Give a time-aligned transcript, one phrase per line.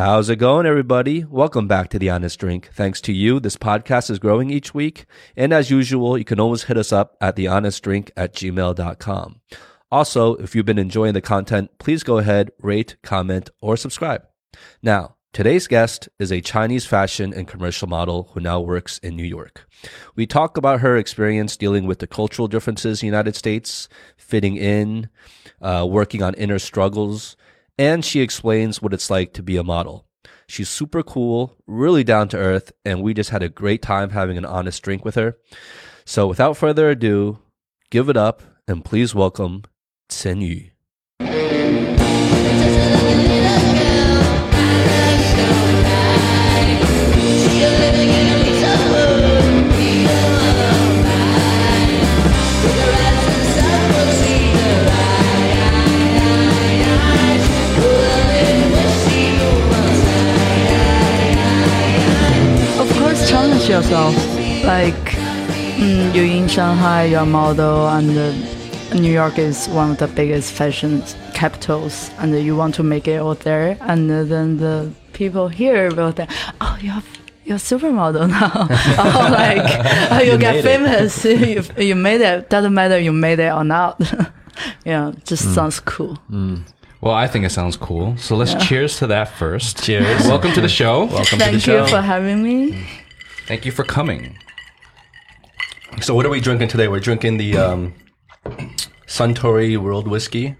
[0.00, 1.26] How's it going, everybody?
[1.26, 2.70] Welcome back to The Honest Drink.
[2.72, 5.04] Thanks to you, this podcast is growing each week.
[5.36, 9.40] And as usual, you can always hit us up at thehonestdrink at gmail.com.
[9.92, 14.22] Also, if you've been enjoying the content, please go ahead, rate, comment, or subscribe.
[14.82, 19.22] Now, today's guest is a Chinese fashion and commercial model who now works in New
[19.22, 19.68] York.
[20.16, 23.86] We talk about her experience dealing with the cultural differences in the United States,
[24.16, 25.10] fitting in,
[25.60, 27.36] uh, working on inner struggles,
[27.80, 30.06] and she explains what it's like to be a model.
[30.46, 34.36] She's super cool, really down to earth, and we just had a great time having
[34.36, 35.38] an honest drink with her.
[36.04, 37.38] So without further ado,
[37.90, 39.62] give it up and please welcome
[40.10, 40.69] Chen Yu.
[63.70, 64.14] Yourself.
[64.64, 64.94] Like,
[65.78, 70.08] mm, you're in Shanghai, you're a model, and uh, New York is one of the
[70.08, 71.02] biggest fashion
[71.34, 73.78] capitals, and you want to make it out there.
[73.82, 77.06] And uh, then the people here will think, oh, you have.
[77.44, 78.50] You're a supermodel now.
[78.98, 79.62] oh, like,
[80.12, 81.24] oh, you, You get famous.
[81.24, 82.50] you, you made it.
[82.50, 84.00] Doesn't matter you made it or not.
[84.84, 85.54] yeah, just Hmm.
[85.54, 86.18] sounds cool.
[87.00, 88.16] Well, I think it sounds cool.
[88.18, 89.82] So let's cheers to that first.
[89.82, 90.26] Cheers.
[90.26, 91.06] Welcome to the show.
[91.06, 91.78] Welcome to the show.
[91.78, 92.86] Thank you for having me.
[93.50, 94.38] Thank you for coming.
[96.02, 96.86] So what are we drinking today?
[96.86, 97.94] We're drinking the um,
[99.08, 100.54] Suntory World Whiskey.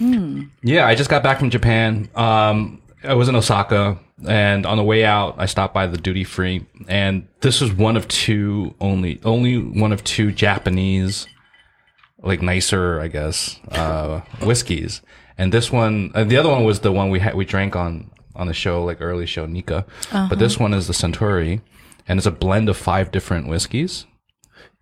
[0.00, 2.10] Yeah, I just got back from Japan.
[2.16, 6.24] Um, I was in Osaka, and on the way out, I stopped by the duty
[6.24, 11.28] free, and this was one of two only, only one of two Japanese,
[12.24, 15.00] like nicer, I guess, uh, whiskeys.
[15.38, 18.10] And this one, uh, the other one was the one we had we drank on
[18.34, 19.86] on the show, like early show, Nikka.
[20.28, 21.60] But this one is the Suntory,
[22.08, 24.06] and it's a blend of five different whiskeys.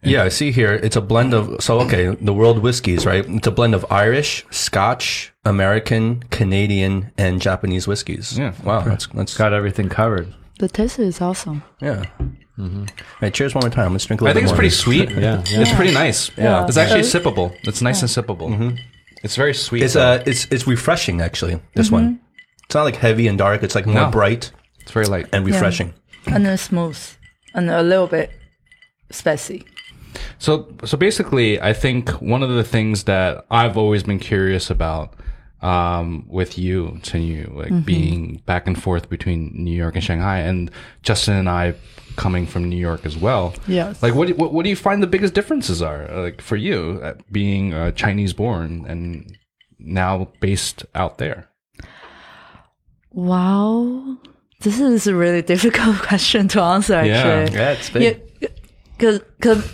[0.04, 0.72] Yeah, I see here.
[0.74, 3.24] It's a blend of so okay, the world whiskeys, right?
[3.28, 8.36] It's a blend of Irish, Scotch, American, Canadian, and Japanese whiskeys.
[8.36, 8.52] Yeah.
[8.64, 10.34] Wow, that's that's Got everything covered.
[10.58, 11.62] The taste is awesome.
[11.80, 12.04] yeah.
[12.58, 12.84] Mm-hmm.
[13.22, 13.92] Right, cheers one more time.
[13.92, 14.52] Let's drink a I little more.
[14.54, 15.16] I think it's bit pretty more.
[15.16, 15.22] sweet.
[15.22, 15.60] Yeah, yeah.
[15.62, 16.30] It's pretty nice.
[16.36, 16.66] Yeah.
[16.66, 17.06] It's actually Yeah.
[17.14, 17.56] sippable.
[17.66, 18.50] It's nice and sippable.
[18.50, 18.76] Mm-hmm.
[19.22, 19.82] It's very sweet.
[19.84, 20.20] It's uh, though.
[20.22, 22.04] uh it's it's refreshing actually, this one.
[22.04, 22.24] Mm-hmm.
[22.66, 24.10] It's not like heavy and dark, it's like more No.
[24.10, 24.50] bright
[24.80, 25.26] it's very light.
[25.32, 25.94] and refreshing.
[26.26, 26.98] And then smooth
[27.54, 28.30] and a little bit
[29.10, 29.64] spicy.
[30.38, 35.14] So, so basically, I think one of the things that I've always been curious about
[35.62, 40.38] um, with you, Chen Yu, like being back and forth between New York and Shanghai,
[40.40, 40.70] and
[41.02, 41.74] Justin and I
[42.16, 43.54] coming from New York as well.
[43.68, 44.02] Yes.
[44.02, 47.00] Like, what do- what, what do you find the biggest differences are, like for you,
[47.02, 49.38] uh, being uh, Chinese born and
[49.78, 51.48] now based out there?
[53.12, 54.16] Wow,
[54.62, 56.94] this is a really difficult question to answer.
[56.94, 58.02] Actually, Yeah, yeah it's big.
[58.40, 58.48] yeah,
[58.96, 59.18] because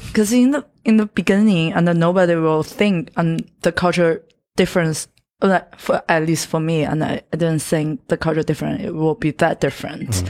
[0.06, 4.22] because in the in the beginning, and nobody will think on the culture
[4.56, 5.08] difference.
[5.42, 8.94] uh, For at least for me, and I, I didn't think the culture difference It
[8.94, 10.24] will be that different.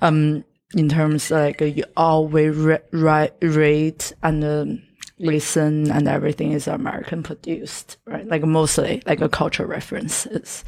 [0.00, 4.82] Um, in terms like you always re- rate and um,
[5.18, 8.26] listen and everything is American produced, right?
[8.26, 10.64] Like mostly like a cultural references.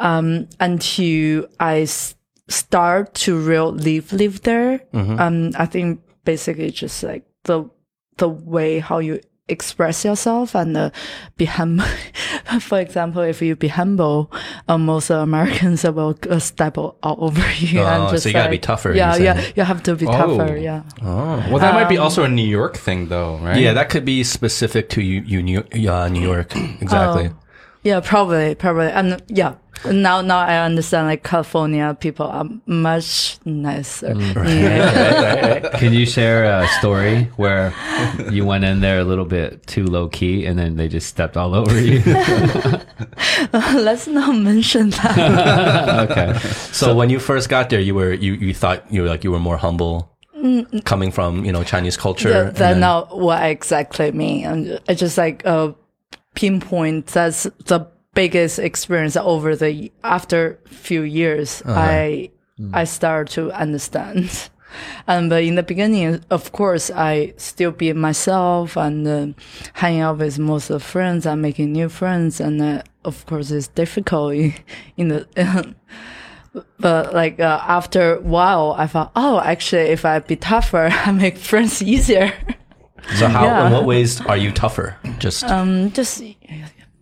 [0.00, 1.84] Um, until I
[2.48, 7.68] start to real live live there, um, I think basically just like the
[8.16, 9.20] the way how you
[9.50, 10.90] express yourself and uh,
[11.38, 11.84] be humble.
[12.60, 14.30] For example, if you be humble,
[14.68, 17.80] uh, most Americans will uh, step all over you.
[17.80, 20.06] Oh, and just so you gotta be tougher, Yeah, you're yeah, you have to be
[20.06, 20.12] Oh.
[20.12, 20.56] tougher.
[20.58, 20.82] Yeah.
[21.02, 23.56] Oh, well, that might be also a New York thing, though, right?
[23.60, 25.60] Yeah, that could be specific to you, you New,
[25.90, 26.52] uh, New York.
[26.80, 27.30] Exactly.
[27.84, 29.54] Yeah, probably, probably, and yeah.
[29.84, 31.06] Now, now I understand.
[31.06, 34.12] Like California people are much nicer.
[34.18, 35.68] Yeah.
[35.78, 37.72] Can you share a story where
[38.32, 41.36] you went in there a little bit too low key and then they just stepped
[41.36, 42.00] all over you?
[43.52, 46.10] Let's not mention that.
[46.10, 46.38] okay.
[46.72, 49.30] So, when you first got there, you were you, you thought you were like you
[49.30, 50.10] were more humble,
[50.84, 52.30] coming from you know Chinese culture.
[52.30, 54.44] Yeah, that's then- not what I exactly mean.
[54.44, 55.72] And I just like uh,
[56.38, 57.80] pinpoint that's the
[58.14, 61.62] biggest experience over the after few years.
[61.66, 62.30] I
[62.72, 64.30] I start to understand.
[65.06, 69.26] And but in the beginning, of course, I still be myself and uh,
[69.72, 72.38] hanging out with most of the friends and making new friends.
[72.40, 74.52] And uh, of course, it's difficult in,
[74.98, 75.26] in the.
[76.78, 81.12] but like uh, after a while, I thought, oh, actually, if I be tougher, I
[81.12, 82.32] make friends easier.
[83.16, 83.66] So how Yeah.
[83.66, 84.96] in what ways are you tougher?
[85.18, 86.22] Just Um, just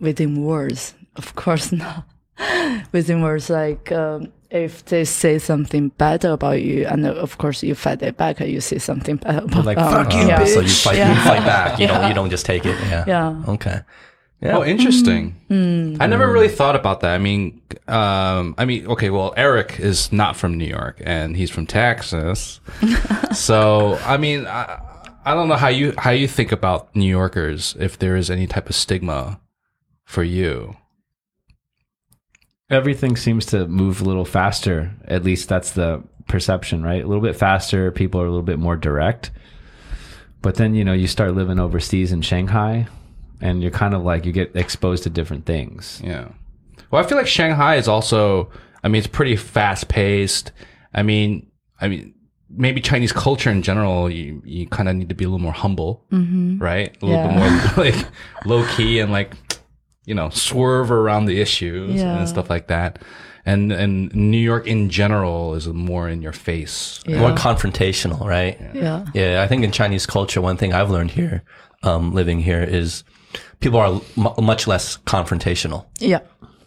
[0.00, 2.04] within words, of course not.
[2.92, 7.74] within words, like um, if they say something bad about you, and of course you
[7.74, 9.90] fight it back, you say something bad about Like them.
[9.90, 10.44] fuck you, yeah.
[10.44, 11.78] so you fight, you fight back.
[11.78, 12.78] You don't, you don't just take it.
[12.88, 13.04] Yeah.
[13.06, 13.42] Yeah.
[13.48, 13.80] Okay.
[14.42, 14.58] Yeah.
[14.58, 15.34] Oh, interesting.
[15.48, 15.96] Mm.
[15.98, 17.14] I never really thought about that.
[17.14, 21.50] I mean, um, I mean, okay, well, Aric is not from New York and he's
[21.50, 22.60] from Texas.
[23.32, 24.78] so, I mean, I,
[25.24, 28.46] I don't know how you, how you think about New Yorkers, if there is any
[28.46, 29.40] type of stigma
[30.06, 30.74] for you.
[32.70, 34.92] everything seems to move a little faster.
[35.06, 37.04] At least that's the perception, right?
[37.04, 37.92] A little bit faster.
[37.92, 39.30] People are a little bit more direct.
[40.42, 42.88] But then, you know, you start living overseas in Shanghai
[43.40, 46.00] and you're kind of like, you get exposed to different things.
[46.02, 46.28] Yeah.
[46.90, 48.50] Well, I feel like Shanghai is also,
[48.82, 50.50] I mean, it's pretty fast paced.
[50.92, 51.48] I mean,
[51.80, 52.14] I mean,
[52.50, 55.52] maybe Chinese culture in general, you, you kind of need to be a little more
[55.52, 56.58] humble, mm-hmm.
[56.58, 56.96] right?
[57.00, 57.28] A little Yeah.
[57.28, 58.06] bit more like
[58.44, 59.34] low key and like,
[60.06, 62.16] you know, swerve around the issues Yeah.
[62.18, 62.98] and stuff like that.
[63.44, 67.00] And, and New York in general is more in your face.
[67.06, 67.20] Yeah.
[67.20, 68.58] More confrontational, right?
[68.74, 69.04] yeah.
[69.14, 71.42] Yeah, I think in Chinese culture, one thing I've learned here,
[71.84, 73.04] um, living here, is
[73.60, 76.20] people are mu much less confrontational Yeah.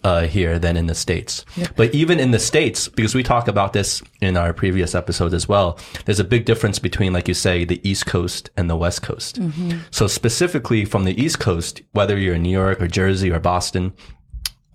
[0.03, 1.45] Uh, here than in the states.
[1.75, 5.47] But even in the states, because we talk about this in our previous episodes as
[5.47, 9.01] well, there's a big difference between, like you say, the East Coast and the West
[9.01, 9.39] Coast.
[9.91, 13.93] So specifically from the East Coast, whether you're in New York or Jersey or Boston,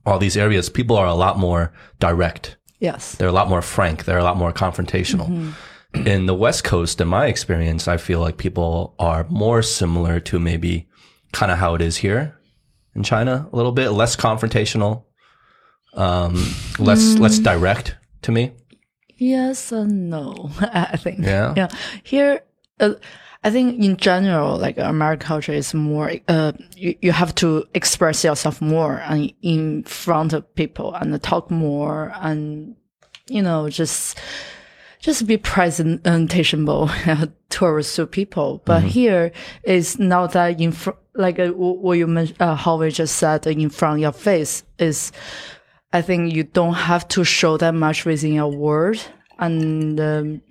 [0.06, 2.56] all these areas, people are a lot more direct.
[2.80, 3.14] Yes.
[3.14, 4.04] They're a lot more frank.
[4.04, 5.54] They're a lot more confrontational.
[5.94, 10.38] In the West Coast, in my experience, I feel like people are more similar to
[10.40, 10.88] maybe
[11.32, 12.36] kind of how it is here
[12.94, 15.04] in China, a little bit less confrontational,
[15.94, 16.34] um,
[16.78, 18.52] less less direct to me.
[19.16, 21.20] Yes and no, I think.
[21.20, 21.54] Yeah?
[21.56, 21.68] Yeah.
[22.02, 22.40] Here,
[22.80, 22.94] uh,
[23.44, 28.24] I think in general, like American culture is more, uh, you, you have to express
[28.24, 32.74] yourself more and in front of people and talk more and,
[33.28, 34.18] you know, just,
[34.98, 36.90] just be presentational
[37.50, 38.62] towards to people.
[38.64, 39.30] But here
[39.62, 43.46] is now that in front, like uh, what you mentioned, uh, how we just said
[43.46, 45.12] in front of your face is,
[45.94, 49.00] I think you don't have to show that much within your word.
[49.38, 50.42] And um,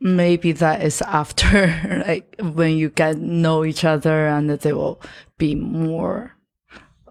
[0.00, 5.00] maybe that is after, like, when you get know each other and they will
[5.38, 6.36] be more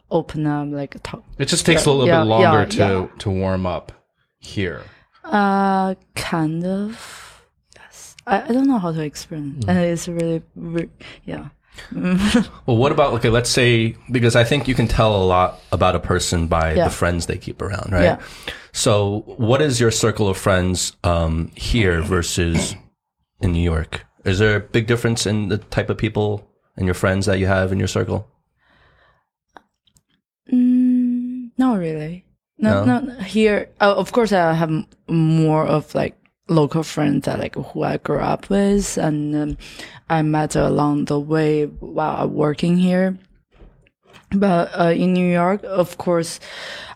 [0.09, 1.23] open up, like, talk.
[1.37, 3.91] It just takes a little Yeah, bit longer yeah, to, to warm up
[4.39, 4.81] here.
[5.25, 7.41] Uh, kind of.
[7.75, 8.15] Yes.
[8.25, 9.59] I, I don't know how to explain.
[9.67, 10.89] And it's really, re-
[11.25, 11.49] yeah.
[12.65, 13.29] Well, what about okay?
[13.29, 16.85] Let's say because I think you can tell a lot about a person by Yeah.
[16.85, 18.03] the friends they keep around, right?
[18.03, 18.19] Yeah.
[18.71, 22.75] So, what is your circle of friends um, here versus
[23.41, 24.05] in New York?
[24.25, 27.47] Is there a big difference in the type of people and your friends that you
[27.47, 28.27] have in your circle?
[30.51, 32.25] Mm, not really.
[32.57, 32.99] No, No?
[32.99, 33.13] no.
[33.23, 34.71] Here, uh, of course, I have
[35.07, 36.15] more of like
[36.47, 39.57] local friends that like who I grew up with, and um,
[40.09, 43.17] I met along the way while I'm working here.
[44.31, 46.39] But uh, in New York, of course,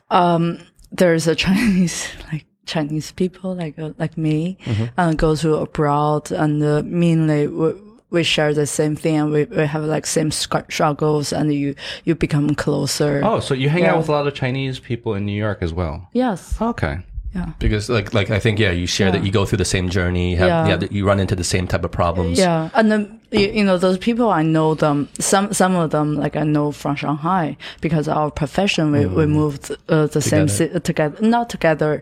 [0.10, 0.60] um,
[0.92, 4.58] there's a Chinese like Chinese people like uh, like me,
[4.98, 7.48] and go to abroad, and uh, mainly.
[7.48, 7.74] We,
[8.12, 11.76] we share the same thing and we, we have like same struggles and you
[12.06, 13.92] you become closer Oh, so you hang Yeah.
[13.92, 16.10] out with a lot of Chinese people in New York as well.
[16.12, 16.60] Yes.
[16.60, 16.98] Okay.
[17.36, 19.90] Yeah because, like, like I think, yeah, you share that you go through the same
[19.90, 20.36] journey.
[20.36, 20.68] Have, Yeah.
[20.82, 20.88] yeah.
[20.90, 22.40] you run into the same type of problems.
[22.40, 25.08] Yeah, and then you, you know those people I know them.
[25.20, 29.72] Some some of them like I know from Shanghai because our profession we we moved
[29.90, 30.74] uh, the same Together.
[30.74, 32.02] ci- together, not together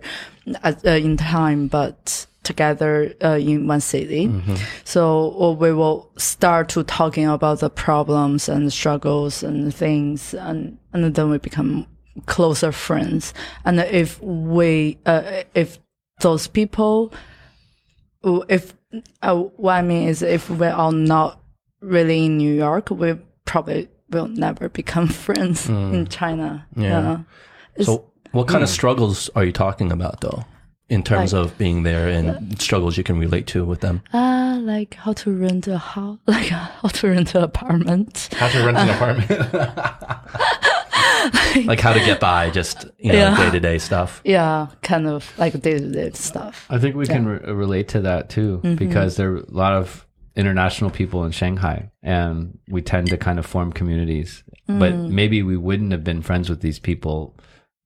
[0.64, 4.32] at, uh, in time, but together uh, in one city.
[4.86, 5.02] So
[5.42, 11.14] uh, we will start to talking about the problems and struggles and things, and and
[11.14, 11.86] then we become
[12.26, 13.34] closer friends.
[13.66, 15.80] And if we uh, if
[16.22, 17.14] those people
[18.50, 18.74] if
[19.22, 21.40] uh, what I mean is if we're all not
[21.82, 26.66] really in New York, we probably will never become friends in China.
[26.76, 27.20] Yeah.
[27.82, 30.46] So, what kind of struggles are you talking about, though,
[30.90, 34.02] in terms Like- of being there and struggles you can relate to with them?
[34.14, 38.30] Uh, like how to rent a house, like how to rent an apartment.
[38.34, 39.30] How to rent an apartment?
[41.66, 43.38] Like how to get by, just you know, Yeah.
[43.38, 44.22] day to day stuff.
[44.24, 46.66] Yeah, kind of like day to day stuff.
[46.70, 48.76] I think we can re- relate to that too mm-hmm.
[48.76, 53.40] because there are a lot of international people in Shanghai and we tend to kind
[53.40, 54.44] of form communities.
[54.68, 55.10] But mm.
[55.10, 57.36] maybe we wouldn't have been friends with these people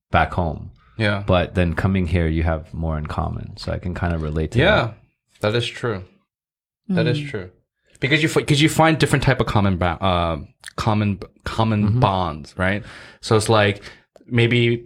[0.09, 0.71] back home.
[0.97, 1.23] yeah.
[1.25, 3.55] But then coming here, you have more in common.
[3.57, 4.93] So I can kind of relate to Yeah,
[5.39, 6.03] that is true.
[6.89, 7.29] That is mm.
[7.29, 7.51] true.
[8.01, 10.37] Because you because you find different type of common uh,
[10.75, 12.83] common common bonds, right?
[13.21, 13.81] So it's like
[14.25, 14.85] maybe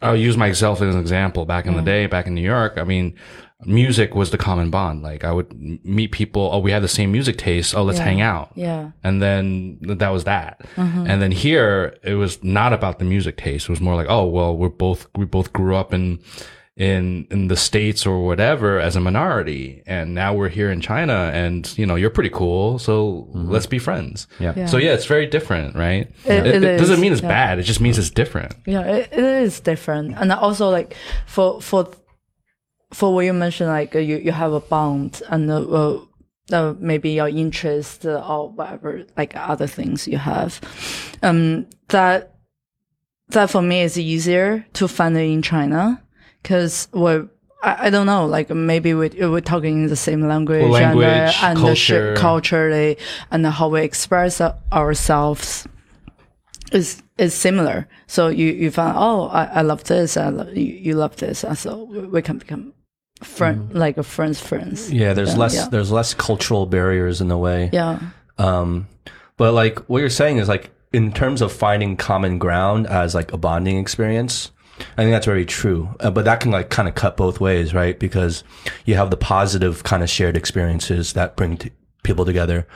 [0.00, 1.44] I'll use myself as an example.
[1.44, 1.86] Back in the Mm.
[1.86, 3.14] day, back in New York, I mean,
[3.64, 5.02] music was the common bond.
[5.02, 5.52] Like I would
[5.84, 6.50] meet people.
[6.52, 7.74] Oh, we had the same music taste.
[7.74, 8.04] Oh, let's Yeah.
[8.04, 8.52] hang out.
[8.54, 8.90] Yeah.
[9.02, 10.60] And then that was that.
[10.76, 11.06] Mm-hmm.
[11.08, 13.68] And then here it was not about the music taste.
[13.68, 16.18] It was more like, oh, well, we're both, we both grew up in,
[16.76, 19.82] in, in the States or whatever as a minority.
[19.86, 22.80] And now we're here in China and, you know, you're pretty cool.
[22.80, 24.26] So let's be friends.
[24.40, 24.54] Yeah.
[24.56, 24.66] Yeah.
[24.66, 26.10] So yeah, it's very different, right?
[26.24, 27.28] It- it is, doesn't mean it's yeah.
[27.28, 27.58] bad.
[27.60, 28.54] It just means it's different.
[28.66, 31.88] Yeah, it, it is different, and also like for for
[32.92, 36.00] for what you mentioned, like you you have a bond and uh, uh,
[36.52, 40.60] uh, maybe your interest uh, or whatever, like other things you have,
[41.22, 42.34] um, that
[43.28, 46.00] that for me is easier to find it in China
[46.44, 47.26] because we're.
[47.62, 51.28] I, I don't know, like maybe we, we're talking in the same language, language, and,
[51.34, 52.14] uh, and the culture.
[52.14, 52.98] culturally,
[53.30, 54.38] and how we express
[54.70, 55.66] ourselves
[56.72, 57.88] is is similar.
[58.06, 61.42] So you you find oh I, I love this, I love, you, you love this,
[61.44, 62.74] and so we can become
[63.22, 64.92] friend like a friends friends.
[64.92, 65.68] Yeah, there's Yeah, less yeah.
[65.70, 67.70] there's less cultural barriers in the way.
[67.72, 67.98] Yeah,
[68.38, 68.88] Um,
[69.36, 73.32] but like what you're saying is like in terms of finding common ground as like
[73.32, 74.50] a bonding experience,
[74.96, 75.94] I think that's very true.
[76.00, 77.98] Uh, but that can like kind of cut both ways, right?
[77.98, 78.44] Because
[78.84, 81.70] you have the positive kind of shared experiences that bring t-
[82.02, 82.66] people together.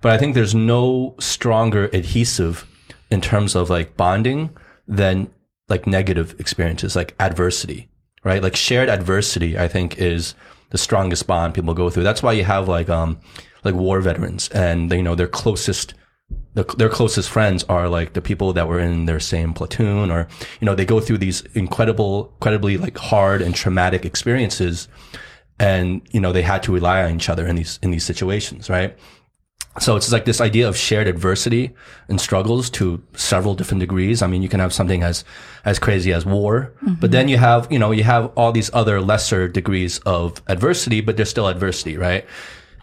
[0.00, 2.66] But I think there's no stronger adhesive
[3.10, 4.50] in terms of like bonding
[4.86, 5.30] than
[5.68, 7.88] like negative experiences, like adversity,
[8.22, 8.42] right?
[8.42, 10.34] Like shared adversity, I think is
[10.70, 12.02] the strongest bond people go through.
[12.02, 13.18] That's why you have like, um,
[13.64, 15.94] like war veterans and, you know, their closest
[16.56, 20.26] the, their closest friends are like the people that were in their same platoon or
[20.58, 24.88] you know they go through these incredible incredibly like hard and traumatic experiences
[25.60, 28.70] and you know they had to rely on each other in these in these situations
[28.70, 28.96] right
[29.78, 31.74] so it's like this idea of shared adversity
[32.08, 34.22] and struggles to several different degrees.
[34.22, 35.22] I mean, you can have something as,
[35.66, 39.02] as crazy as war, but then you have, you know, you have all these other
[39.02, 42.24] lesser degrees of adversity, but there's still adversity, right?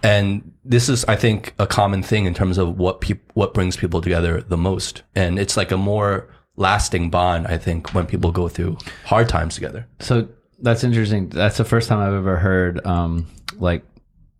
[0.03, 3.77] And this is, I think, a common thing in terms of what peop what brings
[3.77, 5.01] people together the most.
[5.15, 9.55] And it's like a more lasting bond, I think, when people go through hard times
[9.55, 9.87] together.
[9.99, 10.27] So
[10.59, 11.29] that's interesting.
[11.29, 13.83] That's the first time I've ever heard, um, like,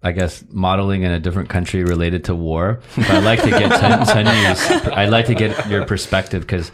[0.03, 2.81] I guess modeling in a different country related to war.
[2.97, 6.73] But I'd like to get Ten- Tenya's- I'd like to get your perspective because,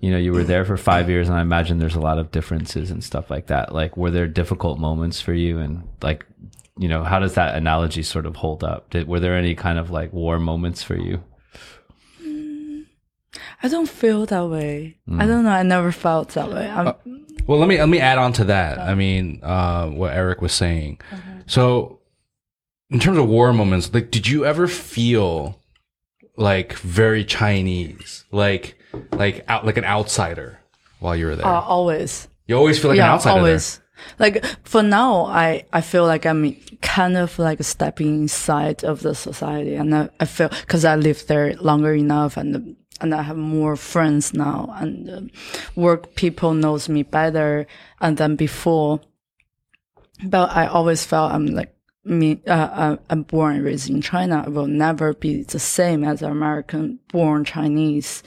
[0.00, 2.30] you know, you were there for five years, and I imagine there's a lot of
[2.30, 3.72] differences and stuff like that.
[3.74, 6.26] Like, were there difficult moments for you, and like,
[6.78, 8.90] you know, how does that analogy sort of hold up?
[8.90, 11.22] Did, were there any kind of like war moments for you?
[13.62, 14.98] I don't feel that way.
[15.10, 15.50] I don't know.
[15.50, 16.68] I never felt that way.
[16.68, 16.94] I'm,
[17.46, 18.78] Well, let me let me add on to that.
[18.78, 21.00] I mean, uh, what Aric was saying.
[21.46, 22.00] So,
[22.90, 25.60] in terms of war moments, like, did you ever feel
[26.36, 28.78] like very Chinese, like
[29.12, 30.58] like out like an outsider
[31.00, 31.46] while you were there?
[31.46, 32.28] uh, always.
[32.46, 33.38] you always feel like an outsider.
[33.38, 33.80] always.
[34.18, 39.14] Like for now, I I feel like I'm kind of like stepping inside of the
[39.14, 43.36] society, and I, I feel because I lived there longer enough, and and I have
[43.36, 45.30] more friends now, and um,
[45.74, 47.66] work people knows me better
[48.00, 49.00] and than before.
[50.24, 51.74] But I always felt I'm like
[52.04, 52.40] me.
[52.46, 54.44] Uh, uh, I'm born and raised in China.
[54.46, 58.22] I will never be the same as an American born Chinese.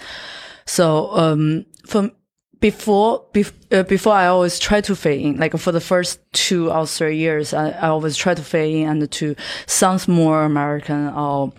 [0.66, 2.12] So um, for
[2.60, 5.38] before bef- uh, before I always try to fit in.
[5.38, 8.88] Like for the first two or three years, I, I always try to fit in
[8.88, 9.36] and to
[9.66, 11.54] sound more American or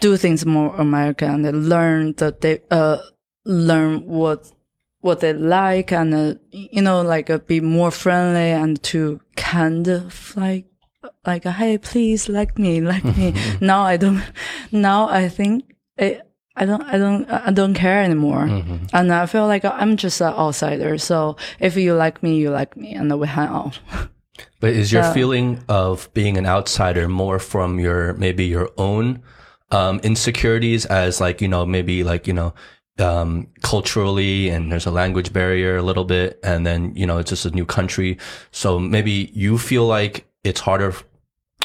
[0.00, 2.98] do things more American and learn that they uh
[3.44, 4.52] learn what
[5.00, 9.88] what they like and uh, you know like uh, be more friendly and to kind
[9.88, 10.66] of like
[11.26, 14.22] like hey please like me like me now i don't
[14.72, 15.64] now i think
[15.96, 16.27] it,
[16.60, 18.44] i don't i don't i don't care anymore.
[18.92, 20.98] And i feel like i'm just an outsider.
[20.98, 22.92] So if you like me you like me.
[22.94, 23.78] And we hang out.
[24.60, 29.22] But is your feeling of being an outsider more from your maybe your own
[29.70, 32.54] um, insecurities as like you know maybe like you know
[32.98, 37.30] um, culturally and there's a language barrier a little bit and then you know it's
[37.30, 38.18] just a new country.
[38.50, 40.94] So maybe you feel like it's harder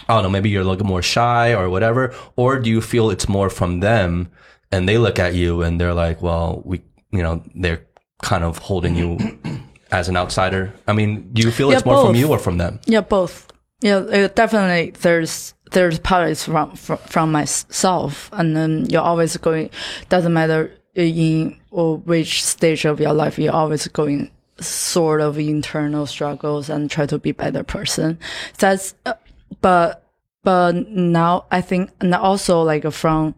[0.07, 3.09] I don't know maybe you're a little more shy or whatever or do you feel
[3.09, 4.29] it's more from them
[4.73, 7.85] and they look at you and they're like well we you know they're
[8.21, 9.17] kind of holding you
[9.91, 12.57] as an outsider I mean do you feel Yeah, it's more from you or from
[12.57, 13.53] them Yeah, both.
[13.83, 14.91] Yeah, uh, definitely.
[15.01, 19.69] There's there's parts from from, from myself, and then you're always going.
[20.07, 26.05] Doesn't matter in or which stage of your life, you're always going sort of internal
[26.05, 28.17] struggles and try to be better person.
[28.57, 29.15] That's uh,
[29.59, 30.07] but
[30.43, 33.35] but now I think and also like from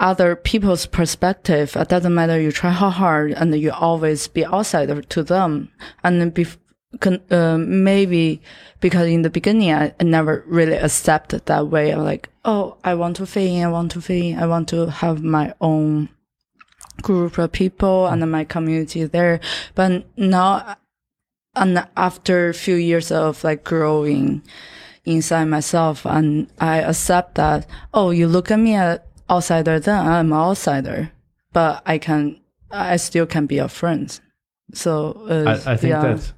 [0.00, 1.76] other people's perspective.
[1.76, 2.40] It doesn't matter.
[2.40, 5.70] You try how hard and you always be outsider to them.
[6.02, 6.58] And bef-
[7.00, 8.42] con- uh, maybe
[8.80, 12.94] because in the beginning, I, I never really accepted that way of like, oh, I
[12.94, 13.64] want to fit in.
[13.64, 14.38] I want to fit in.
[14.38, 16.08] I want to have my own
[17.02, 19.40] group of people and my community there.
[19.74, 20.76] But now,
[21.54, 24.42] and after a few years of like growing
[25.04, 28.98] inside myself, and I accept that, oh, you look at me as
[29.30, 31.12] outsider, then I'm an outsider,
[31.52, 32.40] but I can,
[32.70, 34.18] I still can be a friend.
[34.72, 36.02] So, uh, I, I think yeah.
[36.02, 36.32] that's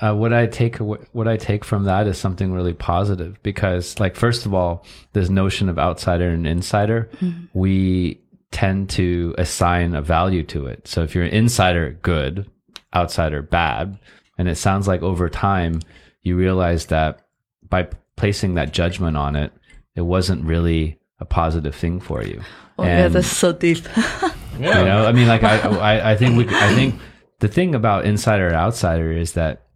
[0.00, 4.16] uh, what I take what I take from that is something really positive because, like,
[4.16, 7.08] first of all, this notion of outsider and insider,
[7.52, 10.86] we tend to assign a value to it.
[10.88, 12.50] So if you're an insider, good,
[12.94, 13.98] outsider, bad,
[14.36, 15.80] and it sounds like over time
[16.22, 17.20] you realize that
[17.68, 19.52] by placing that judgment on it,
[19.94, 22.42] it wasn't really a positive thing for you.
[22.78, 23.78] Oh, yeah, that's so deep.
[24.54, 27.00] you know, I mean, like I, I, I think we, I think
[27.40, 29.66] the thing about insider and outsider is that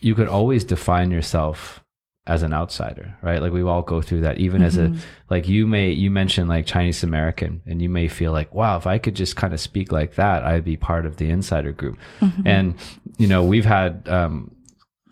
[0.00, 1.82] you could always define yourself
[2.26, 3.42] as an outsider, right?
[3.42, 4.38] Like we all go through that.
[4.38, 4.94] Even as a,
[5.28, 8.86] like you may, you mentioned like Chinese American, and you may feel like, wow, if
[8.86, 11.98] I could just kind of speak like that, I'd be part of the insider group.
[12.46, 12.76] And
[13.18, 14.53] you know, we've had um,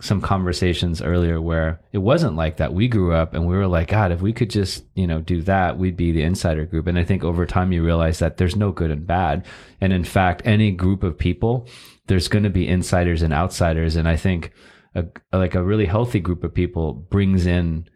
[0.02, 2.75] some conversations earlier where it wasn't like that.
[2.75, 5.42] We grew up and we were like, God, if we could just, you know, do
[5.42, 6.88] that, we'd be the insider group.
[6.88, 9.47] And I think over time you realize that there's no good and bad.
[9.80, 11.68] And in fact, any group of people,
[12.09, 13.94] there's going to be insiders and outsiders.
[13.94, 14.50] And I think
[14.97, 17.87] a, like a really healthy group of people brings in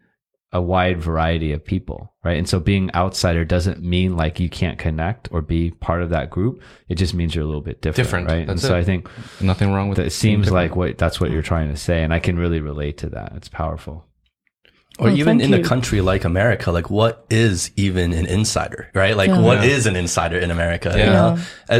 [0.57, 2.37] a wide variety of people, right?
[2.37, 6.29] And so being outsider doesn't mean like you can't connect or be part of that
[6.31, 6.61] group.
[6.89, 8.27] It just means you're a little bit different, Different.
[8.29, 8.47] right?
[8.47, 8.79] That's and so it.
[8.79, 9.07] I think
[9.39, 10.71] Nothing wrong with that it seems different.
[10.71, 13.33] like what that's what you're trying to say and i can really relate to that
[13.35, 14.06] it's powerful
[14.99, 15.57] Or Oh, even in you.
[15.57, 19.15] a country like America, like what is even an insider, right?
[19.15, 20.89] Like what is an insider in America?
[20.97, 21.37] You know,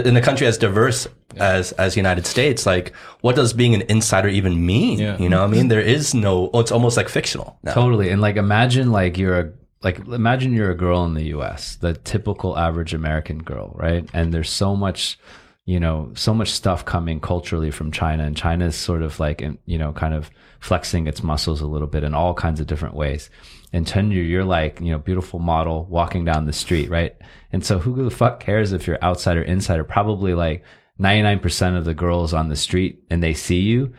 [0.09, 1.07] in a country as diverse
[1.37, 4.99] as as United States, like what does being an insider even mean?
[4.99, 5.17] Yeah.
[5.17, 6.51] You know, what I mean, there is no.
[6.53, 7.57] Oh, it's almost like fictional.
[7.63, 7.73] Now.
[7.73, 11.75] totally and like imagine like you're a like imagine you're a girl in the us
[11.75, 15.19] the typical average american girl right and there's so much
[15.67, 19.77] you know so much stuff coming culturally from china and china's sort of like you
[19.77, 23.29] know kind of flexing its muscles a little bit in all kinds of different ways.
[23.73, 27.15] And then you're, like you know beautiful model walking down the street right?
[27.51, 30.63] And so who the fuck cares if you're outside outsider insider probably like
[30.99, 33.93] 99% of the girls on the street and they see you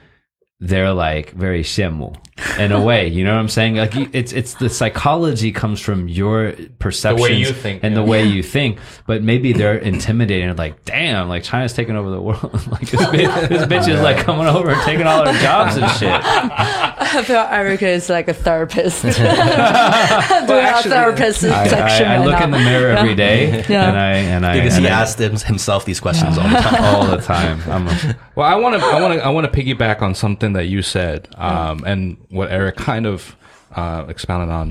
[0.60, 2.16] they're like very shemu
[2.58, 3.06] in a way.
[3.08, 3.76] You know what I'm saying?
[3.76, 8.00] Like it's it's the psychology comes from your perceptions you think, and yeah.
[8.02, 8.78] the way you think.
[9.06, 10.58] But maybe they're intimidated.
[10.58, 12.42] Like, damn, like China's taking over the world.
[12.70, 15.90] like this bitch, this bitch is like coming over and taking all our jobs and
[15.92, 16.08] shit.
[16.10, 19.02] I feel Erica is like a therapist.
[19.02, 22.44] Doing a therapist I, section I, I right look now.
[22.44, 23.88] in the mirror every day Yeah.
[23.88, 26.56] and I and I because and he I- asked him, himself these questions all the
[26.56, 26.84] time.
[26.84, 27.60] all the time.
[27.66, 30.47] I'm a, Well, I want to, I want to, I want to piggyback on something
[30.54, 33.36] that you said, um, and what Aric kind of
[33.74, 34.70] uh, expounded on,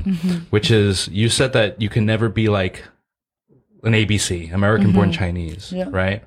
[0.50, 2.84] which is you said that you can never be like
[3.84, 5.88] an ABC, American-born Chinese, Yeah.
[5.90, 6.24] right?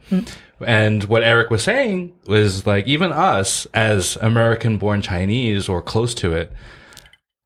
[0.64, 6.32] And what Aric was saying was like even us as American-born Chinese or close to
[6.32, 6.52] it.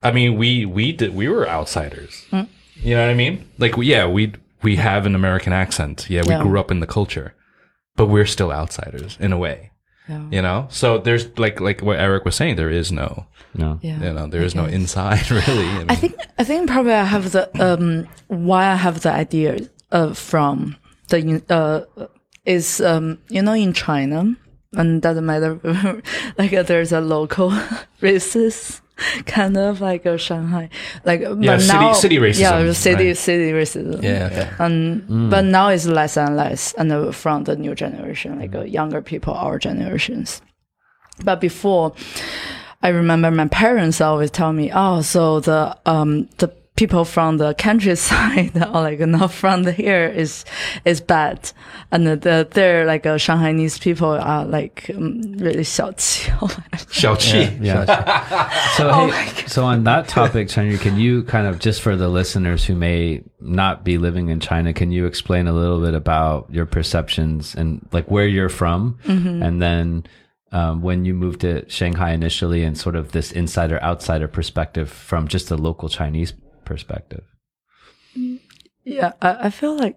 [0.02, 2.24] I mean, we we did we were outsiders.
[2.30, 3.48] You know what I mean?
[3.58, 6.06] Like, we- yeah, we we have an American accent.
[6.10, 6.42] Yeah, we Yeah.
[6.42, 7.34] grew up in the culture,
[7.96, 9.70] but we're still outsiders in a way.
[10.08, 10.28] Yeah.
[10.30, 12.56] You know, so there's like like what Aric was saying.
[12.56, 13.78] There is no, no.
[13.82, 13.98] Yeah.
[14.02, 15.66] you know, there is no inside really.
[15.66, 19.12] I, mean, I think I think probably I have the um why I have the
[19.12, 19.60] idea
[19.92, 20.76] uh, from
[21.08, 22.06] the uh
[22.44, 24.36] is um you know in China
[24.76, 25.58] and doesn't matter
[26.38, 27.50] like uh, there's a local
[28.02, 28.80] racist
[29.26, 30.68] kind of like a Shanghai
[31.04, 33.16] like Yeah, but city- now city racism, yeah city right.
[33.16, 34.50] city racism Yeah, okay.
[34.58, 38.62] and but now it's less and less and uh, from the new generation like uh,
[38.62, 40.40] younger people our generations
[41.24, 41.92] but before
[42.82, 47.54] i remember my parents always tell me oh so the um the people from the
[47.54, 50.44] countryside or like not from here is
[50.84, 51.52] is bad.
[51.92, 57.64] And the they're like uh, shanghainese people are like um, really 小气 Xiao Qi.
[57.64, 58.50] Yeah.
[58.76, 62.64] So, hey, so on that topic, Chenyu, can you kind of just for the listeners
[62.64, 66.66] who may not be living in China, can you explain a little bit about your
[66.66, 70.04] perceptions and like where you're from, and then
[70.52, 75.28] um, when you moved to Shanghai initially, and sort of this insider outsider perspective from
[75.28, 76.32] just a local Chinese
[76.64, 77.24] perspective?
[78.84, 79.96] Yeah, I, I feel like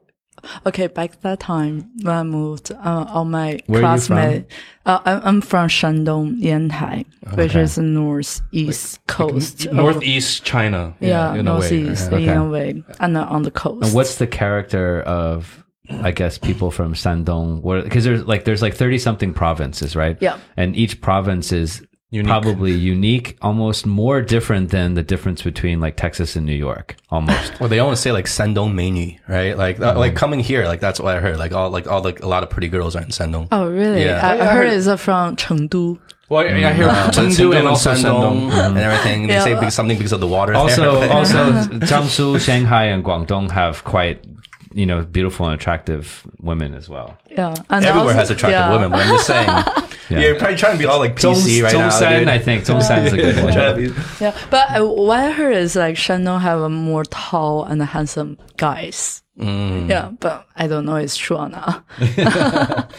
[0.66, 4.18] okay, back that time when I moved, uh, all my Where are you from?
[4.18, 4.54] classmates,
[4.86, 9.66] uh, I'm, I'm from Shandong, Yantai, which is the northeast coast.
[9.66, 10.96] of- Northeast China.
[11.00, 11.42] yeah, way.
[11.42, 12.22] northeast right?
[12.22, 13.86] in a way, and on the coast.
[13.86, 17.62] And what's the character of, I guess, people from Shandong?
[17.84, 20.18] Because there's like there's like thirty something provinces, right?
[20.22, 20.38] Yeah.
[20.56, 22.30] And each province is Unique.
[22.30, 27.60] probably unique, almost more different than the difference between like Texas and New York, almost.
[27.60, 29.58] Well, they always say like Shandong Menu, right?
[29.58, 31.38] Like uh, like coming here, like that's what I heard.
[31.38, 33.50] Like all like all like a lot of pretty girls are in Shandong.
[33.52, 34.06] Oh, really?
[34.06, 34.26] Yeah.
[34.26, 36.00] I, I I heard heard- it's from Chengdu.
[36.30, 38.68] Well, I, I hear Uh, but Chengdu and Shandong also Shandong Shandong.
[38.70, 39.28] and everything.
[39.28, 39.44] They Yeah.
[39.44, 40.54] say because, something because of the water.
[40.56, 41.12] also, there.
[41.18, 44.24] also Jiangsu, Shanghai, and Guangdong have quite
[44.74, 47.18] you know beautiful and attractive women as well.
[47.30, 48.72] Yeah, and everywhere also- has attractive yeah.
[48.72, 48.92] women.
[48.92, 49.48] But I'm just saying,
[50.10, 50.20] Yeah.
[50.20, 51.90] you're probably trying to be all like PC right now.
[51.90, 52.28] Zhongsan.
[52.30, 53.54] I think Zhongsan is a good one.
[53.54, 57.04] Trying to be- Yeah, but uh, what I heard is like Shandong have a more
[57.04, 59.22] tall and handsome guys.
[59.38, 59.90] Mm.
[59.90, 61.84] Yeah, but I don't know it's true or not.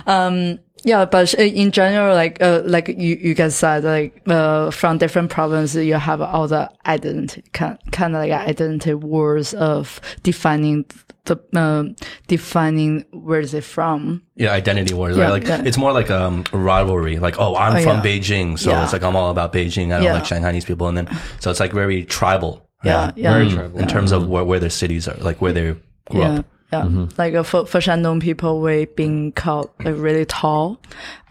[0.06, 4.70] um, yeah, but uh, in general, like uh, like you you guys said, like uh,
[4.70, 10.00] from different provinces, you have all the identity kind kind of like identity words of
[10.22, 10.84] defining
[11.24, 11.94] the um
[12.26, 14.22] defining where is it from.
[14.36, 15.30] Yeah, identity wars, Yeah, right?
[15.32, 15.62] Like yeah.
[15.64, 17.18] it's more like um, a rivalry.
[17.18, 18.02] Like, oh, I'm Oh, from yeah.
[18.02, 18.84] Beijing, so Yeah.
[18.84, 19.86] it's like I'm all about Beijing.
[19.86, 20.14] I don't Yeah.
[20.14, 21.08] like Shanghainese people, and then
[21.40, 22.64] so it's like very tribal.
[22.84, 23.32] Yeah, yeah.
[23.32, 23.54] Very Mm.
[23.54, 23.80] tribal.
[23.80, 25.74] In terms of where, where their cities are, like where they
[26.10, 26.90] grew yeah, up.
[26.92, 30.80] Yeah, like uh, for for Shandong people, we being called like really tall,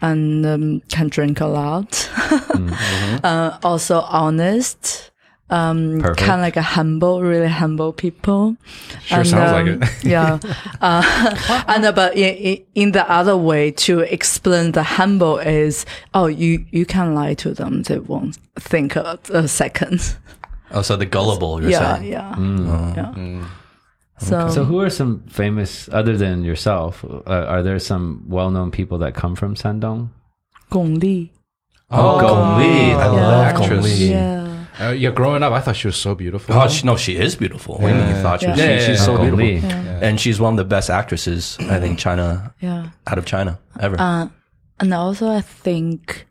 [0.00, 2.08] and um, can drink a lot.
[3.24, 5.10] uh, also honest.
[5.50, 8.56] Um, kind of like a humble, really humble people.
[9.06, 10.04] Sure sounds like it.
[10.04, 10.38] yeah,
[10.82, 15.86] uh, and uh, but in, in in the other way to explain the humble is,
[16.12, 20.16] oh, you you can lie to them; they won't think a, a second.
[20.70, 22.12] Oh, so the gullible, you're yeah, saying.
[22.12, 22.92] yeah, Oh.
[22.94, 23.48] yeah.
[24.20, 27.04] So, So, who are some famous, other than yourself?
[27.04, 30.10] Uh, are there some well-known people that come from Shandong?
[30.70, 31.32] Gong Li.
[31.90, 32.64] Oh, Gong Li.
[32.64, 33.06] I Yeah.
[33.10, 33.84] love Gong Actress.
[33.84, 34.10] Li.
[34.10, 34.44] Yeah.
[34.80, 36.54] Uh, yeah, growing up, I thought she was so beautiful.
[36.54, 37.78] Oh, she, no, she is beautiful.
[37.78, 38.58] What do you thought she was?
[38.58, 38.78] Yeah.
[38.78, 39.70] She, she's Yeah, so Gong beautiful.
[39.70, 39.88] Li.
[40.06, 42.90] And she's one of the best actresses, I think, China, Yeah.
[43.06, 43.96] out of China, ever.
[44.00, 44.28] Uh,
[44.78, 46.27] and also, I think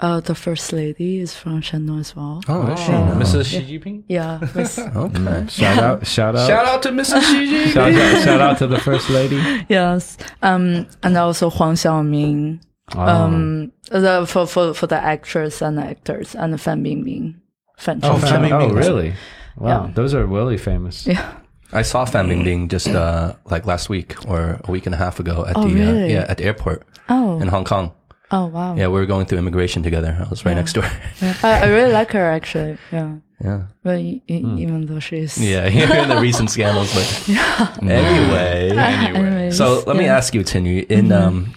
[0.00, 2.40] uh, the first lady is from Shandong as well.
[2.48, 2.92] oh, is she?
[2.92, 3.44] Mrs.
[3.46, 4.04] Xi Jinping.
[4.08, 4.40] Yeah.
[4.54, 5.46] Miss- Okay.
[5.48, 6.06] Shout out!
[6.06, 6.46] Shout out!
[6.48, 7.20] Shout out to Mrs.
[7.22, 7.72] Xi Jinping.
[7.72, 8.22] Shout out!
[8.24, 9.36] Shout out to the first lady.
[9.68, 10.16] yes.
[10.42, 12.60] Um, and also Huang Xiaoming.
[12.96, 13.00] Oh.
[13.00, 17.36] Um, the, for, for, for the actress and the actors and Fan Bingbing.
[17.78, 18.70] Fan Oh, Fan Bingbing.
[18.70, 19.14] oh, really?
[19.56, 19.92] Wow, Yeah.
[19.94, 21.06] those are really famous.
[21.06, 21.34] Yeah.
[21.72, 25.20] I saw Fan Bingbing just uh, like last week or a week and a half
[25.20, 27.40] ago at Oh, the uh, yeah at the airport Oh.
[27.40, 27.92] in Hong Kong.
[28.32, 28.76] Oh, wow.
[28.76, 30.16] Yeah, we were going through immigration together.
[30.24, 30.84] I was right next door.
[31.20, 31.34] Yeah.
[31.42, 32.78] I, I really like her, actually.
[32.92, 33.16] Yeah.
[33.44, 33.62] yeah.
[33.82, 35.36] But e- e- even though she's.
[35.36, 35.66] Yeah,
[36.02, 37.28] in the recent scandals, but
[37.82, 38.70] anyway.
[38.70, 40.16] Anyways, So let me yeah.
[40.16, 41.54] ask you, Tinu, in um,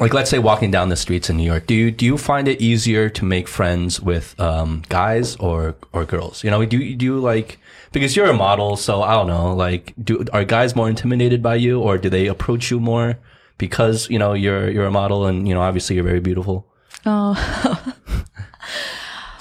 [0.00, 2.48] like let's say walking down the streets in New York, do you do you find
[2.48, 6.44] it easier to make friends with um, guys or or girls?
[6.44, 7.58] You know, do you do you like
[7.92, 11.56] because you're a model, so I don't know, like do are guys more intimidated by
[11.56, 13.18] you or do they approach you more
[13.58, 16.66] because you know you're you're a model and you know obviously you're very beautiful?
[17.06, 17.94] Oh.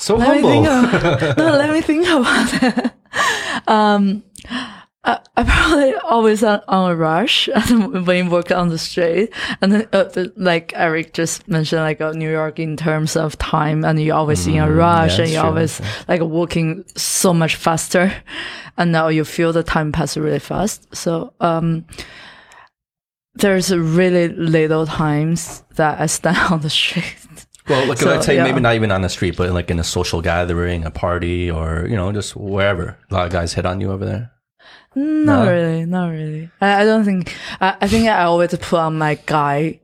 [0.04, 0.98] So Let me think humble.
[0.98, 2.92] about, no, let me think about it.
[3.70, 4.22] Um,
[5.06, 9.34] I, I probably always on, on a rush when you work on the street.
[9.62, 13.86] And then, uh, like Aric just mentioned, like uh, New York in terms of time,
[13.86, 15.50] and you're always in a rush, yeah, and you're true.
[15.52, 18.14] always like walking so much faster,
[18.78, 20.94] and now you feel the time pass really fast.
[20.94, 21.86] So, um,
[23.36, 27.16] there's really little times that I stand on the street.
[27.68, 28.44] Well, like So, let's say yeah.
[28.44, 31.86] maybe not even on the street, but like in a social gathering, a party, or
[31.88, 32.98] you know just wherever.
[33.10, 34.32] A lot of guys hit on you over there.
[34.96, 35.52] Not No?
[35.52, 36.52] really, not really.
[36.62, 37.34] I, I don't think.
[37.62, 39.80] I, I think I always put on my guy,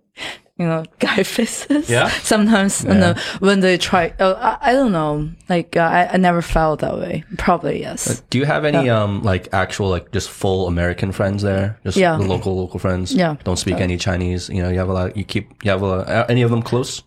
[0.59, 1.89] you know, guy faces.
[1.89, 2.09] Yeah?
[2.21, 3.13] Sometimes, and Yeah.
[3.13, 5.29] then when they try, oh, I, I don't know.
[5.47, 7.23] Like uh, I, I never felt that way.
[7.37, 8.21] Probably yes.
[8.29, 11.79] Do you have any um like actual like just full American friends there?
[11.85, 12.17] Just Yeah.
[12.17, 13.13] the local local friends.
[13.13, 13.37] Yeah.
[13.45, 14.49] Don't speak any Chinese.
[14.49, 15.15] You know, you have a lot.
[15.17, 15.47] You keep.
[15.63, 17.03] You have a lot, uh, any of them close?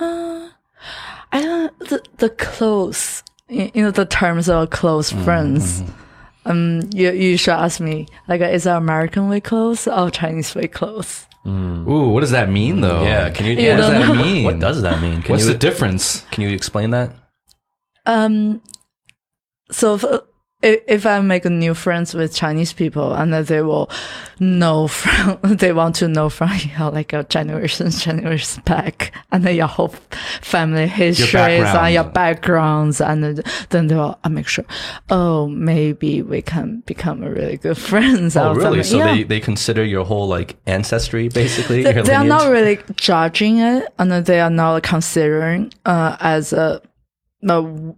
[0.00, 0.48] Uh,
[1.32, 3.22] I don't the the close.
[3.48, 5.24] You you know the terms of close Mm-hmm.
[5.24, 5.82] friends.
[6.46, 10.54] Um, you you should ask me like, uh, is our American way close or Chinese
[10.54, 11.26] way close?
[11.46, 13.02] Ooh, what does that mean though?
[13.02, 13.30] Yeah.
[13.30, 13.52] Can you?
[13.52, 14.14] You What does that know.
[14.14, 14.44] mean?
[14.44, 15.20] What does that mean?
[15.22, 15.52] Can What's you?
[15.52, 16.22] the difference?
[16.30, 17.12] can you explain that?
[18.06, 18.62] Um,
[19.70, 20.20] so f-
[20.64, 23.90] if, if I make new friends with Chinese people and they will
[24.40, 29.54] know from, they want to know from you like a generations, generations back and then
[29.56, 29.94] your whole
[30.40, 31.78] family histories background.
[31.78, 33.00] and your backgrounds.
[33.00, 34.64] And then they will, I make sure,
[35.10, 38.36] oh, maybe we can become a really good friends.
[38.36, 38.82] Oh, really?
[38.82, 38.82] something.
[38.84, 39.14] So Yeah.
[39.14, 41.82] they, they consider your whole like ancestry, basically.
[41.82, 46.80] they, they are not really judging it and they are not considering uh as a,
[47.48, 47.94] a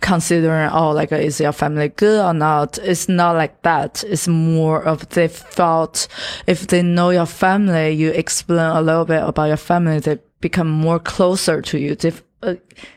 [0.00, 4.82] considering oh like is your family good or not it's not like that it's more
[4.82, 6.08] of they felt
[6.46, 10.68] if they know your family you explain a little bit about your family they become
[10.68, 12.54] more closer to you they, uh,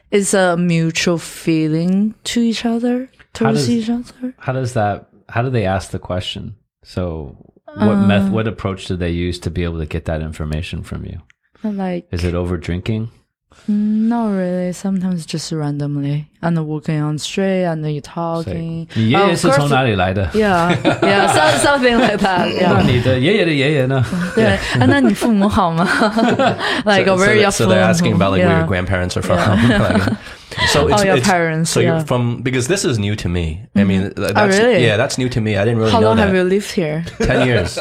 [0.10, 5.10] it's a mutual feeling to each other towards does- each other How does that?
[5.30, 6.56] How do they ask the question?
[6.84, 7.36] So,
[7.76, 8.32] what meth?
[8.32, 11.20] What approach do they use to be able to get that information from you?
[11.64, 13.10] like Is it over drinking?
[13.69, 14.73] Not really.
[14.73, 18.89] Sometimes just randomly and walking on the street and then you talking.
[18.95, 20.27] 你爷 Oh, 爷 of 是从 course- 哪里来的？
[20.33, 22.49] Yeah, yeah, so, something like that.
[22.61, 22.83] 那 Yeah.
[22.83, 24.05] 你的爷爷的爷爷呢？
[24.35, 24.47] 对，
[24.81, 25.85] 啊，那你父母好吗？
[26.87, 28.59] like so, so, where they- your so they're asking about like where yeah.
[28.61, 29.39] your grandparents are from.
[29.39, 30.17] Like,
[30.73, 31.91] so it's, Oh, your it's- parents, So yeah.
[31.91, 31.99] Mm-hmm.
[31.99, 33.67] you're from because this is new to me.
[33.77, 34.85] I mean, th- that's, really?
[34.87, 35.57] Yeah, that's new to me.
[35.59, 36.27] I didn't really How know long that.
[36.29, 37.05] have you lived here?
[37.21, 37.79] Ten years.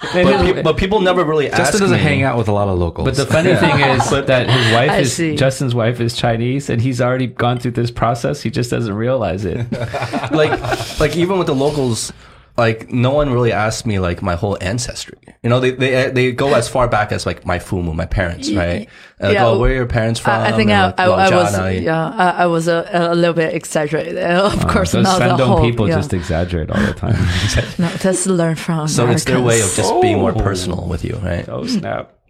[0.12, 2.02] but, pe- but people never really ask Justin doesn't me.
[2.02, 3.04] hang out with a lot of locals.
[3.04, 5.34] But the funny thing is that his wife I is see.
[5.34, 8.42] Justin's wife is Chinese, and he's already gone through this process.
[8.42, 9.70] He just doesn't realize it.
[10.32, 12.12] like like even with the locals
[12.58, 16.32] like no one really asked me like my whole ancestry you know they they, they
[16.32, 18.88] go as far back as like my fumu my parents right
[19.20, 21.32] and like, Yeah, oh where are your parents from I, I think And, I, like,
[21.32, 24.18] I, I was yeah I, I was a, a little bit exaggerated.
[24.58, 25.60] Of course, Those not the Shandong whole.
[25.60, 25.96] people yeah.
[25.96, 27.14] just exaggerate all the time.
[27.78, 28.88] no, just learn from.
[28.88, 29.76] so it's their way of Americans.
[29.76, 30.40] just being more Oh.
[30.48, 32.12] personal with you right oh snap!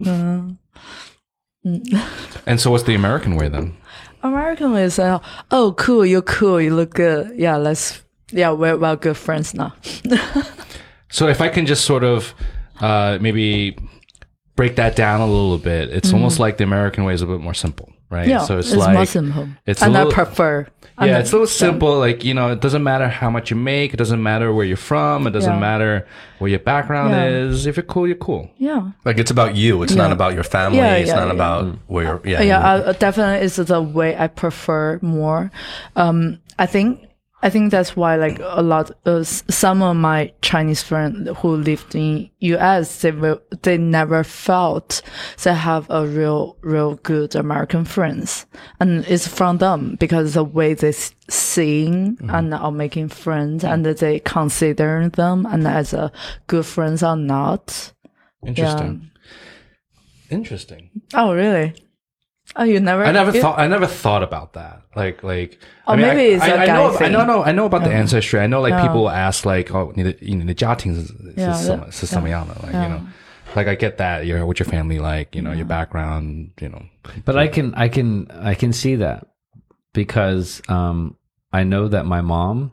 [2.46, 3.76] and so what's the American way then?
[4.22, 5.18] American way is uh,
[5.50, 7.32] oh cool, you're cool, you look good.
[7.36, 9.72] Yeah, let's yeah we're we're good friends now.
[11.10, 12.34] So if I can just sort of
[12.80, 13.78] uh, maybe
[14.56, 17.40] break that down a little bit, it's almost like the American way is a bit
[17.40, 18.28] more simple, right?
[18.28, 19.48] Yeah, so it's, it's, like more simple.
[19.66, 20.66] it's and a I little- prefer.
[21.00, 21.98] yeah, I- it's a little simple.
[21.98, 23.94] Like you know, it doesn't matter how much you make.
[23.94, 25.26] It doesn't matter where you're from.
[25.26, 25.58] It doesn't Yeah.
[25.60, 26.06] matter
[26.40, 27.48] what your background Yeah.
[27.48, 27.64] is.
[27.64, 28.50] If you're cool, you're cool.
[28.58, 28.90] Yeah.
[29.06, 31.32] like it's about you it's not about your family Yeah, it's yeah, not yeah.
[31.32, 35.50] about where you're yeah, yeah, you're- uh, definitely is the way I prefer more.
[35.96, 37.07] Um, I think
[37.40, 41.94] I think that's why like a lot uh, some of my Chinese friends who lived
[41.94, 45.02] in US they will, they never felt
[45.44, 48.46] they have a real real good American friends
[48.80, 50.92] and it's from them because the way they
[51.28, 52.30] seeing Mm-hmm.
[52.34, 56.10] and are making friends and they consider them and as a
[56.46, 57.92] good friends or not.
[58.44, 59.10] Interesting.
[60.30, 60.90] Interesting.
[61.14, 61.74] Oh really?
[62.56, 63.04] Oh, you never.
[63.04, 63.58] I never you, thought.
[63.58, 64.82] I never thought about that.
[64.96, 65.58] Like, like.
[65.86, 67.14] Oh, I mean, maybe I, it's I, a I, guy know, thing.
[67.14, 67.88] I know, I know about yeah.
[67.88, 68.40] the ancestry.
[68.40, 71.08] I know, like, people ask, like, oh, you know, the Jiating is
[72.08, 72.42] some, yeah.
[72.42, 73.06] like, you know,
[73.54, 74.26] like I get that.
[74.26, 75.34] You know, what's your family like?
[75.34, 76.52] You know, your background.
[76.60, 76.84] You know.
[77.24, 79.26] But I can, I can, I can see that
[79.92, 81.16] because um,
[81.52, 82.72] I know that my mom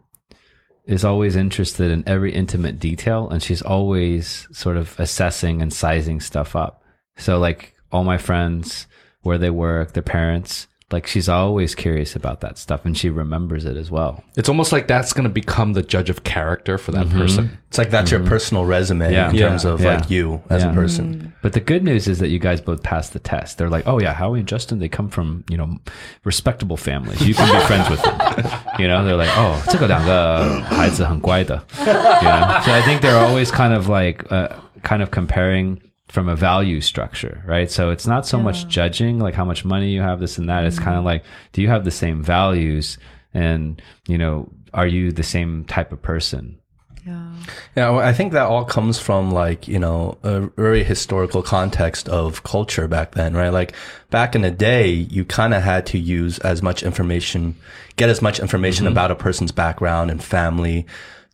[0.85, 6.19] is always interested in every intimate detail, and she's always sort of assessing and sizing
[6.21, 6.81] stuff up.
[7.17, 8.87] So, like, all my friends
[9.24, 13.64] where they work, their parents, like she's always curious about that stuff, and she remembers
[13.64, 14.24] it as well.
[14.36, 17.58] It's almost like that's going to become the judge of character for that person.
[17.68, 19.30] it's like that's your personal resume Yeah.
[19.30, 19.70] in terms Yeah.
[19.70, 19.94] of Yeah.
[19.94, 20.72] like you as Yeah.
[20.72, 23.56] a person But the good news is that you guys both passed the test.
[23.56, 25.78] They're like, oh yeah, Howie and Justin, they come from you know
[26.24, 27.20] respectable families.
[27.24, 28.16] You can be friends with them.
[28.80, 31.62] You know, they're like, oh, 这个两个孩子很乖的.
[31.78, 32.62] You know?
[32.64, 34.48] So I think they're always kind of like uh,
[34.82, 35.78] kind of comparing
[36.15, 37.69] from a value structure, right?
[37.69, 40.63] So it's not so much judging like how much money you have, this and that.
[40.63, 41.07] It's kind of mm-hmm.
[41.07, 42.97] like, do you have the same values?
[43.33, 46.57] And you know, are you the same type of person?
[47.05, 47.33] Yeah.
[47.75, 52.07] Yeah, well, I think that all comes from like, you know, a very historical context
[52.07, 53.49] of culture back then, right?
[53.49, 53.73] Like
[54.09, 57.57] back in the day, you kind of had to use as much information,
[57.97, 58.93] get as much information mm-hmm.
[58.93, 60.87] about a person's background and family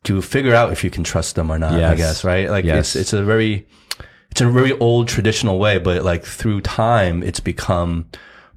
[0.06, 2.50] to figure out if you can trust them or not, I guess, right?
[2.50, 2.96] Like Yes.
[2.96, 3.68] it's, it's a very,
[4.32, 8.06] it's a very old traditional way, but like through time, it's become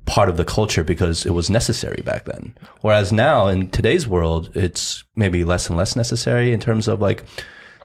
[0.06, 2.54] part of the culture because it was necessary back then.
[2.80, 7.24] Whereas now in today's world, it's maybe less and less necessary in terms of like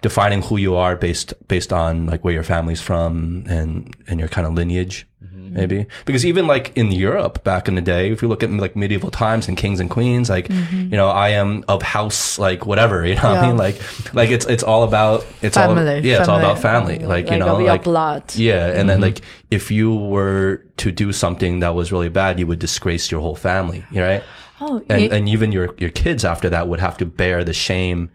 [0.01, 4.29] defining who you are based, based on like where your family's from and, and your
[4.29, 5.05] kind of lineage.
[5.23, 5.53] Mm-hmm.
[5.53, 8.75] Maybe because even like in Europe back in the day, if you look at like
[8.75, 10.81] medieval times and kings and queens, like mm-hmm.
[10.91, 13.57] you know, I am of house like whatever, you know what I mean?
[13.57, 16.07] Like like it's it's all about it's all Family.
[16.07, 16.99] yeah, it's all about family.
[16.99, 18.33] Like, you know, of your like blood.
[18.35, 19.15] yeah, and then mm-hmm.
[19.15, 23.19] like if you were to do something that was really bad, you would disgrace your
[23.19, 24.23] whole family, right?
[24.61, 27.53] Oh, and it- and even your your kids after that would have to bear the
[27.53, 28.09] shame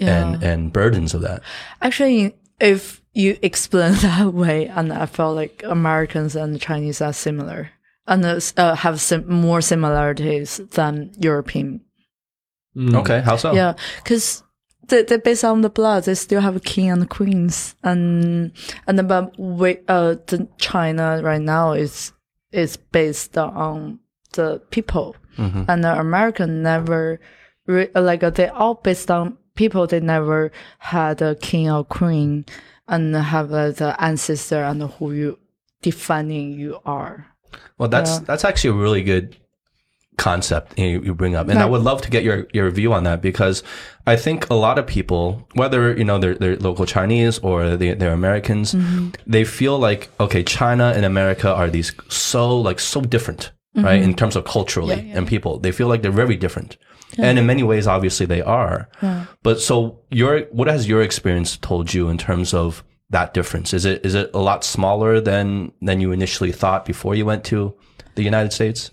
[0.00, 1.42] and and burdens of that.
[1.80, 7.70] Actually, if you explain that way, and I felt like Americans and Chinese are similar
[8.06, 8.24] and
[8.56, 11.80] uh, have sim- more similarities than European.
[12.76, 13.52] Okay, how so?
[13.52, 14.42] Yeah, because
[14.88, 18.52] they they based on the blood, they still have a king and queens, and
[18.86, 22.12] and but we uh the China right now is
[22.50, 24.00] is based on
[24.32, 25.16] the people,
[25.68, 27.20] and the American never
[27.66, 29.86] re- like uh, they all based on people.
[29.86, 32.44] They never had a king or queen,
[32.88, 35.38] and have uh, the ancestor and who you
[35.82, 37.26] defining you are.
[37.78, 39.36] Well, that's that's actually a really good
[40.18, 43.04] concept you, you bring up, and I would love to get your your view on
[43.04, 43.62] that because
[44.06, 47.94] I think a lot of people, whether you know they're, they're local Chinese or they,
[47.94, 48.74] they're Americans,
[49.26, 54.14] they feel like okay, China and America are these so like so different, right, in
[54.14, 55.58] terms of culturally and people.
[55.58, 56.76] They feel like they're very different.
[57.18, 58.88] And in many ways, obviously they are.
[59.42, 63.74] But so your, what has your experience told you in terms of that difference?
[63.74, 67.44] Is it, is it a lot smaller than, than you initially thought before you went
[67.44, 67.74] to
[68.14, 68.90] the United States?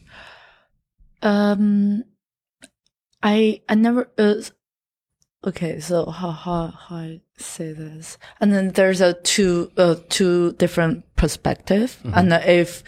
[1.22, 2.04] Um,
[3.22, 4.10] I I never.
[4.18, 4.36] Uh,
[5.46, 10.54] okay, so how how how I say this, and then there's a two uh two
[10.54, 12.84] different perspective, and if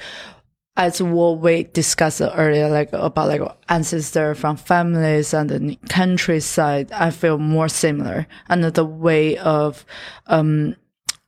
[0.82, 7.12] as what we discussed earlier, like about like ancestor from families and the countryside, I
[7.12, 9.86] feel more similar, and the way of
[10.26, 10.76] um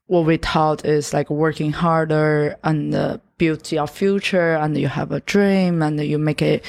[0.08, 5.12] what we taught is like working harder and uh, build your future and you have
[5.12, 6.66] a dream and you make it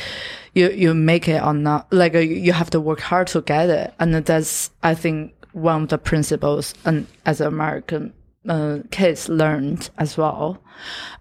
[0.52, 3.68] you you make it or not like uh, you have to work hard to get
[3.70, 3.92] it.
[3.98, 8.12] And that's i think one of the principles and as american
[8.48, 10.60] uh, kids learned as well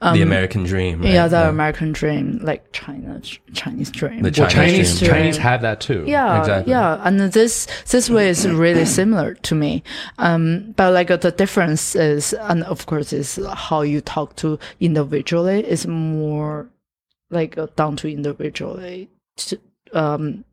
[0.02, 1.08] the American dream, right?
[1.10, 3.22] Um, yeah the american dream like china
[3.54, 5.12] chinese dream The Well, Chinese Chinese dream.
[5.12, 6.04] Chinese have that too.
[6.08, 6.72] yeah, Exactly.
[6.72, 9.84] yeah, and this this way is really similar to me.
[10.18, 14.60] Um, but like uh, the difference is, and of course, is how you talk to
[14.80, 16.68] individually is more
[17.30, 19.60] like uh, down to individually, to,
[19.94, 20.44] um,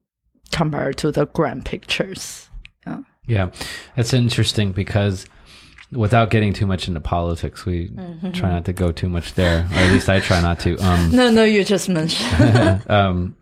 [0.53, 2.49] compared to the grand pictures.
[2.87, 2.99] Yeah.
[3.27, 3.51] Yeah,
[3.97, 5.27] it's interesting because
[5.93, 7.91] without getting too much into politics, we
[8.33, 10.77] try not to go too much there, or at least I try not to.
[10.79, 12.83] Um, No, no, you just mentioned.
[12.91, 13.37] um,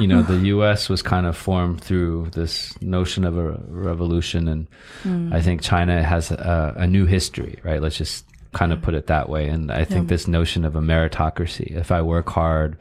[0.00, 0.88] you know, the U.S.
[0.88, 6.30] was kind of formed through this notion of a revolution, and I think China has
[6.30, 7.80] a, a new history, right?
[7.82, 9.48] Let's just kind of put it that way.
[9.48, 12.76] And I think this notion of a meritocracy, if I work hard,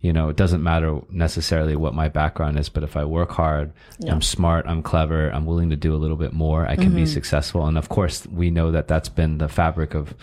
[0.00, 3.72] you know, it doesn't matter necessarily what my background is, but if I work hard,
[4.12, 7.06] I'm smart, I'm clever, I'm willing to do a little bit more, I can be
[7.06, 7.66] successful.
[7.66, 10.14] And of course, we know that that's been the fabric of,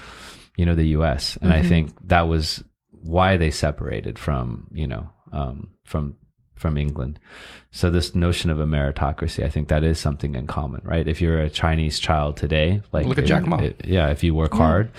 [0.57, 1.37] you know, the U.S.
[1.41, 6.15] And I think that was why they separated from, you know, um, from
[6.55, 7.19] from England.
[7.71, 11.05] So this notion of a meritocracy, I think that is something in common, right?
[11.05, 13.57] If you're a Chinese child today, like Look at Jack Ma.
[13.57, 14.91] it- yeah, if you work hard,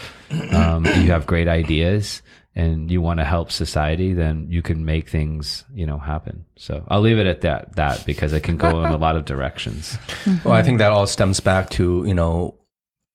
[0.53, 2.21] um, you have great ideas,
[2.57, 6.45] and you want to help society, then you can make things, you know, happen.
[6.57, 7.75] So I'll leave it at that.
[7.77, 9.99] That because it can go in a lot of directions.
[10.45, 12.55] Well, I think that all stems back to, you know,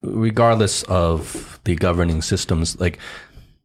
[0.01, 2.99] regardless of the governing systems, like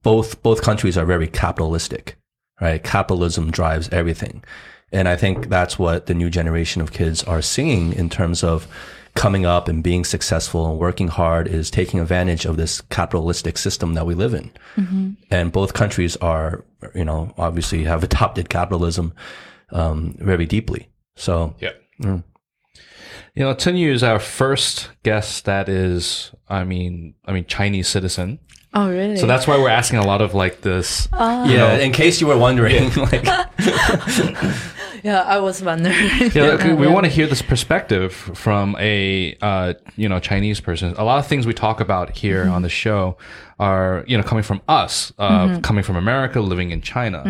[0.02, 2.16] both both countries are very capitalistic,
[2.60, 2.82] right?
[2.82, 4.44] Capitalism drives everything.
[4.92, 8.68] And I think that's what the new generation of kids are seeing in terms of
[9.14, 13.94] coming up and being successful and working hard is taking advantage of this capitalistic system
[13.94, 14.50] that we live in.
[14.76, 15.10] Mm-hmm.
[15.30, 19.14] And both countries are, you know, obviously have adopted capitalism
[19.70, 20.88] um, very deeply.
[21.16, 21.70] So Yeah.
[22.02, 22.24] Mm.
[23.34, 27.88] You know, Chen Yu is our first guest that is, I mean, I mean, Chinese
[27.88, 28.38] citizen.
[28.74, 29.16] oh, really?
[29.16, 31.08] So that's why we're asking a lot of like this.
[31.12, 31.44] Ah.
[31.44, 33.24] Yeah, in case you were wondering, like
[35.04, 35.94] yeah, I was wondering.
[36.34, 40.94] Yeah, we want to hear this perspective from a uh, you know Chinese person.
[40.96, 43.16] A lot of things we talk about here on the show
[43.58, 47.22] are you know coming from us, uh, coming from America, living in China,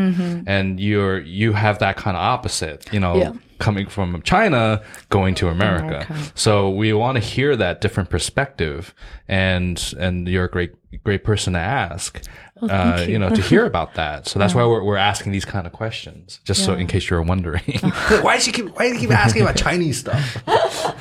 [0.47, 2.87] and you're you have that kind of opposite.
[2.93, 3.33] You know, Yeah.
[3.59, 5.85] Coming from China, going to America.
[5.85, 6.33] America.
[6.35, 8.95] So we want to hear that different perspective,
[9.29, 12.23] and and you're a great great person to ask.
[12.62, 13.19] uh, you.
[13.19, 14.27] know, to hear about that.
[14.27, 17.21] So that's why we're, we're asking these kind of questions, just so in case you're
[17.21, 17.62] wondering.
[18.23, 20.43] why does she keep why do you keep asking about Chinese stuff?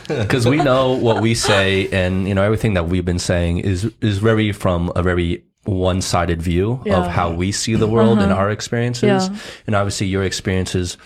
[0.07, 3.91] because we know what we say, and you know everything that we've been saying is
[4.01, 8.41] is very from a very one-sided view of how we see the world and uh-huh.
[8.41, 9.37] our experiences, Yeah.
[9.67, 10.97] and obviously your experiences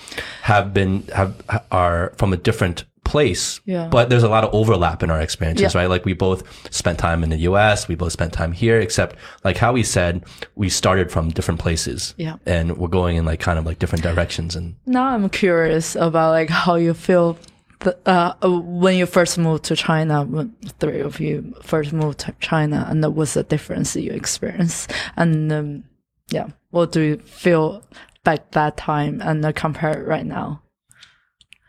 [0.41, 1.35] have been have
[1.71, 3.87] are from a different place, Yeah.
[3.87, 5.79] but there's a lot of overlap in our experiences, Yeah.
[5.81, 5.89] right?
[5.89, 6.43] Like we both
[6.73, 10.25] spent time in the U.S., we both spent time here, except like how we said,
[10.55, 12.35] we started from different places, Yeah.
[12.45, 16.31] and we're going in like kind of like different directions, and Now I'm curious about
[16.31, 17.37] like how you feel
[17.79, 22.19] the, uh, uh, when you first moved to China, when three of you first moved
[22.19, 24.91] to China, and what was the difference you experienced?
[25.15, 25.83] And um,
[26.29, 27.83] yeah, what do you feel
[28.23, 30.61] back that time and uh, compare it right now?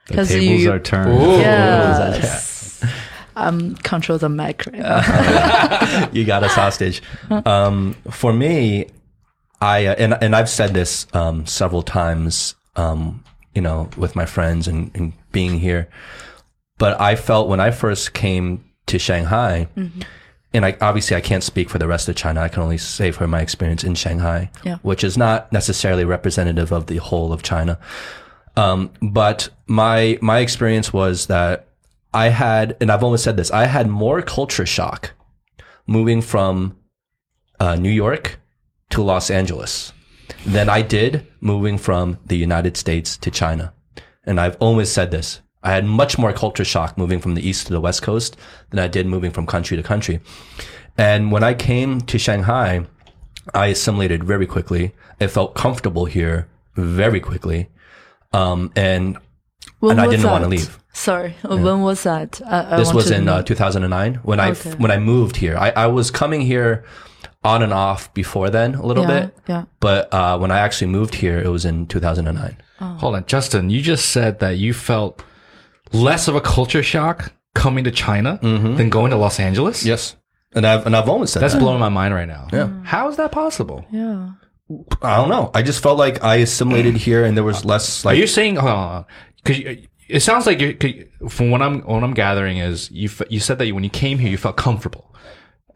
[0.08, 1.20] The 'Cause tables you- are turned.
[1.20, 2.82] Yes.
[3.36, 6.08] Um, control the mic right now.
[6.12, 7.02] you got us hostage.
[7.30, 8.86] Um, for me,
[9.60, 13.22] I uh, and and I've said this um, several times, um,
[13.58, 15.88] you know, with my friends and, and being here.
[16.78, 19.66] But I felt when I first came to Shanghai,
[20.54, 22.40] and I obviously I can't speak for the rest of China.
[22.40, 24.76] I can only say for my experience in Shanghai, Yeah.
[24.82, 27.80] which is not necessarily representative of the whole of China.
[28.56, 31.66] Um, but my my experience was that
[32.14, 35.14] I had, and I've always said this, I had more culture shock
[35.88, 36.76] moving from
[37.58, 38.38] uh, New York
[38.90, 39.92] to Los Angeles
[40.46, 43.72] than I did moving from the United States to China.
[44.24, 45.40] And I've always said this.
[45.62, 48.36] I had much more culture shock moving from the East to the West Coast
[48.70, 50.20] than I did moving from country to country.
[50.96, 52.86] And when I came to Shanghai,
[53.54, 54.94] I assimilated very quickly.
[55.20, 57.68] I felt comfortable here very quickly.
[58.32, 59.18] Um, and
[59.80, 60.78] When And I didn't wanna leave.
[60.92, 62.40] Sorry, uh, when was that?
[62.44, 65.56] I, I this was in uh, 2009 when I when I moved here.
[65.56, 66.84] I, I was coming here
[67.52, 69.64] on and off before then a little yeah, bit, yeah.
[69.80, 72.56] but uh, when I actually moved here, it was in 2009.
[73.00, 73.70] Hold on, Justin.
[73.70, 75.22] You just said that you felt
[75.92, 79.84] less of a culture shock coming to China than going to Los Angeles.
[79.84, 80.16] Yes,
[80.54, 81.60] and I've and I've always said That's that.
[81.60, 82.46] blowing my mind right now.
[82.52, 82.68] Yeah.
[82.84, 83.84] How is that possible?
[83.90, 84.30] Yeah.
[85.02, 85.50] I don't know.
[85.54, 88.56] I just felt like I assimilated here, and there was less Are like you saying?
[88.56, 89.04] Hold on,
[89.42, 89.58] because
[90.08, 90.74] it sounds like you.
[90.74, 93.08] 'cause From what I'm what I'm gathering is you.
[93.08, 95.07] f- You said that when you came here, you felt comfortable.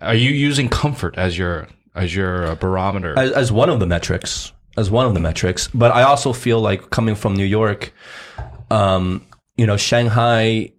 [0.03, 3.19] Are you using comfort as your as your uh, barometer?
[3.19, 5.69] as, as one of the metrics, as one of the metrics.
[5.69, 7.93] But I also feel like coming from New York,
[8.71, 9.27] um,
[9.57, 10.73] you know, Shanghai,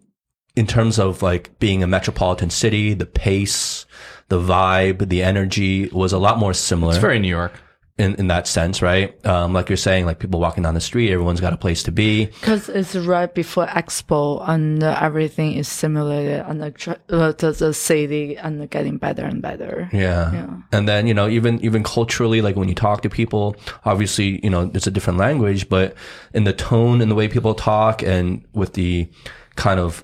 [0.56, 3.86] in terms of like being a metropolitan city, the pace,
[4.30, 7.54] the vibe, the energy was a lot more similar it's very New York.
[7.98, 9.24] In, in that sense, right?
[9.26, 11.92] Um, like you're saying, like people walking down the street, everyone's got a place to
[11.92, 12.26] be.
[12.26, 17.74] Because it's right before Expo and uh, everything is simulated and the, uh, the, the
[17.74, 19.90] city and getting better and better.
[19.94, 20.34] Yeah.
[20.34, 20.58] Yeah.
[20.72, 24.50] And then, you know, even, even culturally, like when you talk to people, obviously, you
[24.50, 25.96] know, it's a different language, but
[26.34, 29.08] in the tone and the way people talk and with the
[29.56, 30.04] kind of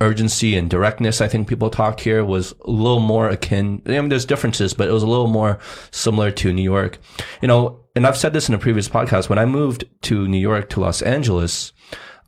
[0.00, 3.82] urgency and directness, I think people talked here was a little more akin.
[3.86, 5.58] I mean, there's differences, but it was a little more
[5.90, 6.98] similar to New York.
[7.40, 9.28] You know, and I've said this in a previous podcast.
[9.28, 11.72] When I moved to New York to Los Angeles,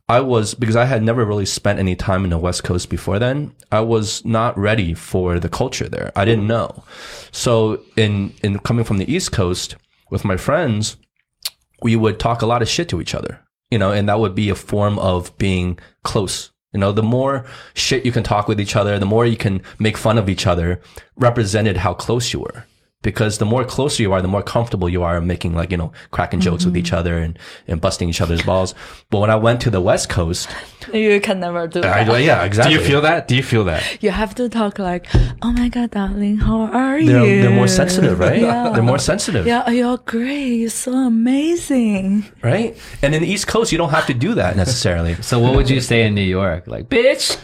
[0.08, 3.18] I was because I had never really spent any time in the West Coast before
[3.18, 3.54] then.
[3.70, 6.10] I was not ready for the culture there.
[6.16, 6.82] I didn't know.
[7.30, 9.76] So in in coming from the East Coast
[10.10, 10.96] with my friends,
[11.82, 13.40] we would talk a lot of shit to each other.
[13.70, 16.50] You know, and that would be a form of being close.
[16.72, 19.62] You know, the more shit you can talk with each other, the more you can
[19.78, 20.80] make fun of each other,
[21.16, 22.66] represented how close you were.
[23.02, 25.92] Because the more closer you are, the more comfortable you are making like, you know,
[26.10, 27.38] cracking jokes with each other and,
[27.68, 28.74] and busting each other's balls.
[29.08, 30.48] But when I went to the West Coast,
[30.92, 32.22] You can never do I, that.
[32.24, 32.74] yeah, exactly.
[32.74, 33.28] Do you feel that?
[33.28, 34.02] Do you feel that?
[34.02, 35.06] You have to talk like,
[35.42, 37.42] oh my God, darling, how are they're, you?
[37.42, 38.40] they're more sensitive, right?
[38.40, 38.70] Yeah.
[38.70, 40.54] They're more sensitive, Yeah, you're great.
[40.56, 42.24] You're so amazing.
[42.42, 42.76] right?
[43.02, 45.14] And in the East Coast, you don't have to do that necessarily.
[45.22, 46.66] So what would you say in New York?
[46.66, 47.36] Like, bitch,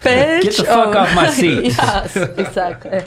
[0.00, 0.42] Bitch.
[0.42, 1.64] get the fuck off my seat.
[1.64, 3.02] yes, exactly.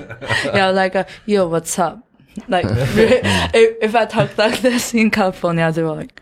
[0.54, 2.03] yeah, like, uh, yo, what's up?
[2.48, 6.22] Like, if, if I talk like this in California, they were like,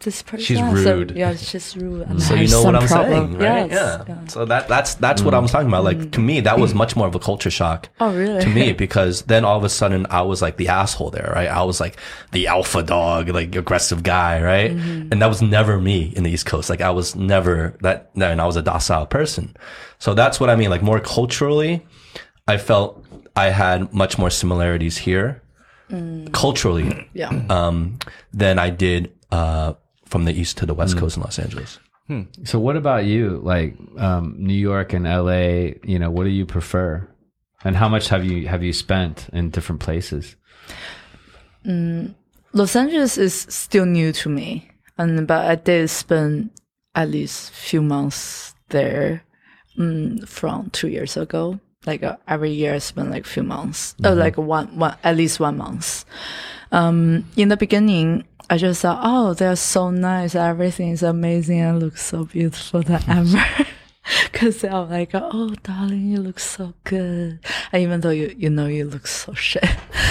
[0.00, 0.44] this person.
[0.44, 1.10] She's so- rude.
[1.12, 2.06] yeah, she's rude.
[2.06, 2.10] Mm.
[2.10, 3.32] And So I you have know what I'm problem.
[3.32, 3.70] saying, right?
[3.70, 4.26] Yes, yeah.
[4.26, 5.36] So that that's that's what mm.
[5.36, 5.84] I was talking about.
[5.84, 6.76] Like to me, that was mm.
[6.76, 7.88] much more of a culture shock.
[8.00, 8.40] Oh, really?
[8.40, 11.48] To me, because then all of a sudden I was like the asshole there, right?
[11.48, 11.98] I was like
[12.32, 14.70] the alpha dog, like aggressive guy, right?
[14.70, 15.12] Mm-hmm.
[15.12, 16.70] And that was never me in the East Coast.
[16.70, 18.10] Like I was never that.
[18.14, 19.54] And I was a docile person.
[19.98, 20.70] So that's what I mean.
[20.70, 21.86] Like more culturally,
[22.48, 23.04] I felt
[23.46, 25.28] I had much more similarities here,
[26.32, 27.30] culturally, Yeah.
[27.48, 27.98] um,
[28.40, 29.72] than I did uh,
[30.04, 31.78] from the East to the West Coast in Los Angeles.
[32.44, 33.40] So what about you?
[33.52, 37.06] Like um, New York and LA, you know, what do you prefer?
[37.64, 40.34] And how much have you have you spent in different places?
[42.52, 44.68] Los Angeles is still new to me,
[44.98, 46.50] and but I did spend
[46.94, 49.22] at least a few months there
[49.78, 51.60] mm, from two years ago.
[51.86, 55.40] Like uh, every year, I spend like few months, uh, like one one at least
[55.40, 56.04] one month.
[56.72, 60.34] Um, in the beginning, I just thought, oh, they're so nice.
[60.34, 63.66] Everything is amazing and looks so beautiful than ever.
[64.34, 67.38] Cause they're like, oh, darling, you look so good.
[67.72, 69.64] And even though you, you know, you look so shit.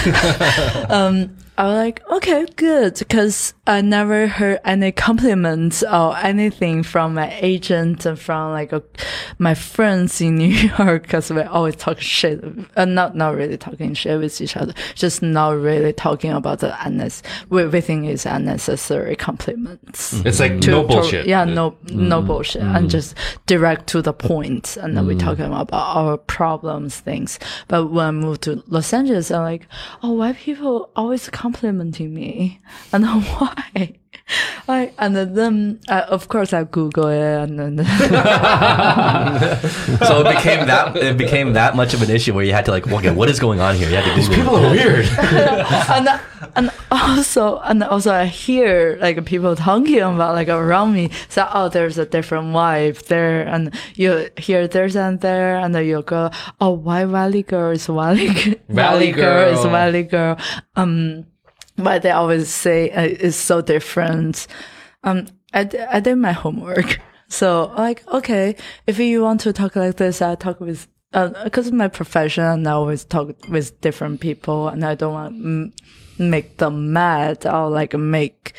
[0.90, 2.98] um, I was like, okay, good.
[2.98, 8.82] Because I never heard any compliments or anything from my agent and from like a,
[9.38, 11.06] my friends in New York.
[11.06, 12.42] Cause we always talk shit.
[12.76, 14.72] Uh, not, not really talking shit with each other.
[14.94, 20.14] Just not really talking about the unnecessary, everything is unnecessary compliments.
[20.14, 20.28] Mm-hmm.
[20.28, 21.26] It's like To- no to- bullshit.
[21.26, 22.26] yeah, no, no mm-hmm.
[22.26, 22.76] bullshit, mm-hmm.
[22.76, 24.78] and just direct to the point.
[24.78, 27.38] And then we're talking about our problems, things.
[27.68, 29.66] But when I moved to Los Angeles, I'm like,
[30.02, 32.60] oh, why people always complimenting me,
[32.92, 33.94] and then why?
[34.68, 37.78] Like, and then, uh, of course, I Google it, and then
[40.06, 42.70] so it became that it became that much of an issue where you had to
[42.70, 43.88] like, okay, what is going on here?
[43.88, 44.34] You had to Google.
[44.36, 45.06] People are weird.
[45.18, 46.20] and
[46.54, 51.10] and also and also I hear like people talking about like around me.
[51.28, 55.86] So oh, there's a different wife there, and you hear there's and there, and then
[55.86, 56.30] you go,
[56.60, 59.72] oh, why Valley girl is Valley g- Valley girl is girl.
[59.72, 60.36] Valley girl.
[60.76, 61.26] Um,
[61.80, 64.46] but they always say uh, it's so different.
[65.02, 67.00] Um, I I did my homework.
[67.30, 68.56] So like, okay,
[68.88, 72.66] if you want to talk like this, I talk with, uh, cause of my profession,
[72.66, 77.70] I always talk with different people and I don't want to make them mad or
[77.70, 78.54] like make,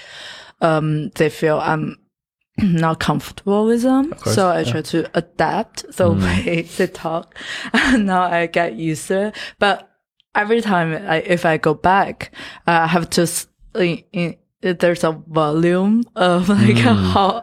[0.61, 1.97] um, they feel I'm
[2.57, 4.13] not comfortable with them.
[4.23, 7.35] So I try to adapt the way they talk.
[7.97, 9.35] Now I get used to it.
[9.59, 9.90] But
[10.35, 12.31] every time I, if I go back,
[12.67, 16.77] I have to, s- in, in, there's a volume of like hmm.
[17.13, 17.41] how,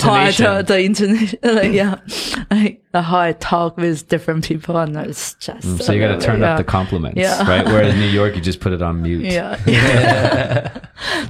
[0.00, 1.96] how I talk, the intonation, like, yeah,
[2.52, 6.24] like how I talk with different people, and it's just Mm, So you got to
[6.24, 6.52] turn yeah.
[6.52, 7.48] up the compliments, Yeah.
[7.48, 7.66] right?
[7.72, 9.24] Whereas in New York, you just put it on mute.
[9.24, 10.80] Yeah, yeah,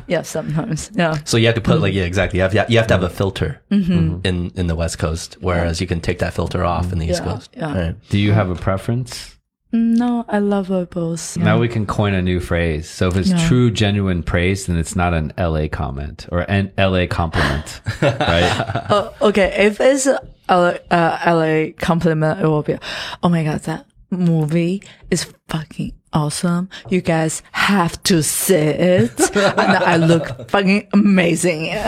[0.06, 0.20] yeah.
[0.22, 1.16] Sometimes, yeah.
[1.24, 2.38] So you have to put like yeah, exactly.
[2.38, 3.16] You have you have to have a mm-hmm.
[3.16, 3.92] filter mm-hmm.
[3.92, 4.26] Mm-hmm.
[4.26, 7.22] in in the West Coast, whereas you can take that filter off in the East
[7.24, 7.50] Yeah, Coast.
[7.56, 7.78] yeah.
[7.86, 8.08] Right.
[8.10, 9.34] Do you have a preference?
[9.72, 11.36] No, I love it both.
[11.38, 12.88] Now we can coin a new phrase.
[12.90, 13.48] So if it's Yeah.
[13.48, 18.86] true, genuine praise, then it's not an LA comment or an LA compliment, right?
[18.90, 22.76] Oh, okay, if it's a LA, uh, LA compliment, it will be,
[23.22, 26.68] oh my god, that movie is fucking awesome.
[26.90, 31.70] You guys have to see it, and I look fucking amazing.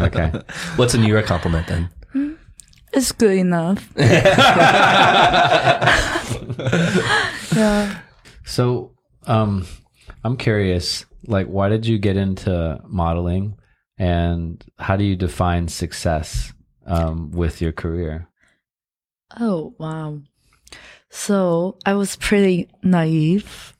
[0.00, 0.32] Okay.
[0.76, 1.88] What's a New York compliment then?
[2.92, 3.88] It's good enough.
[7.56, 8.00] yeah.
[8.44, 8.92] So,
[9.26, 9.66] um,
[10.24, 13.56] I'm curious, like, why did you get into modeling
[13.98, 16.52] and how do you define success,
[16.86, 18.28] um, with your career?
[19.38, 20.20] Oh wow.
[21.10, 23.74] So I was pretty naive.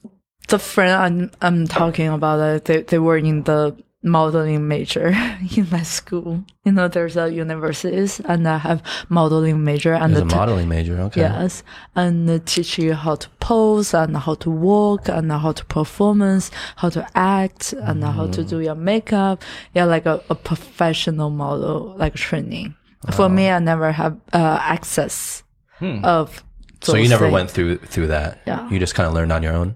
[0.49, 5.09] The friend I'm I'm talking about, uh, they they were in the modeling major
[5.57, 6.45] in my school.
[6.65, 10.69] You know, there's a universities, and I have modeling major, and a the t- modeling
[10.69, 11.23] major, okay.
[11.23, 11.63] Yes,
[11.95, 16.51] and they teach you how to pose and how to walk and how to performance,
[16.77, 19.43] how to act and how to do your makeup.
[19.75, 22.75] Yeah, like a, a professional model, like training.
[23.13, 25.43] For me, I never have uh, access
[25.81, 26.45] of.
[26.83, 27.33] So you never things.
[27.33, 28.41] went through through that.
[28.47, 28.69] Yeah.
[28.71, 29.75] You just kind of learned on your own.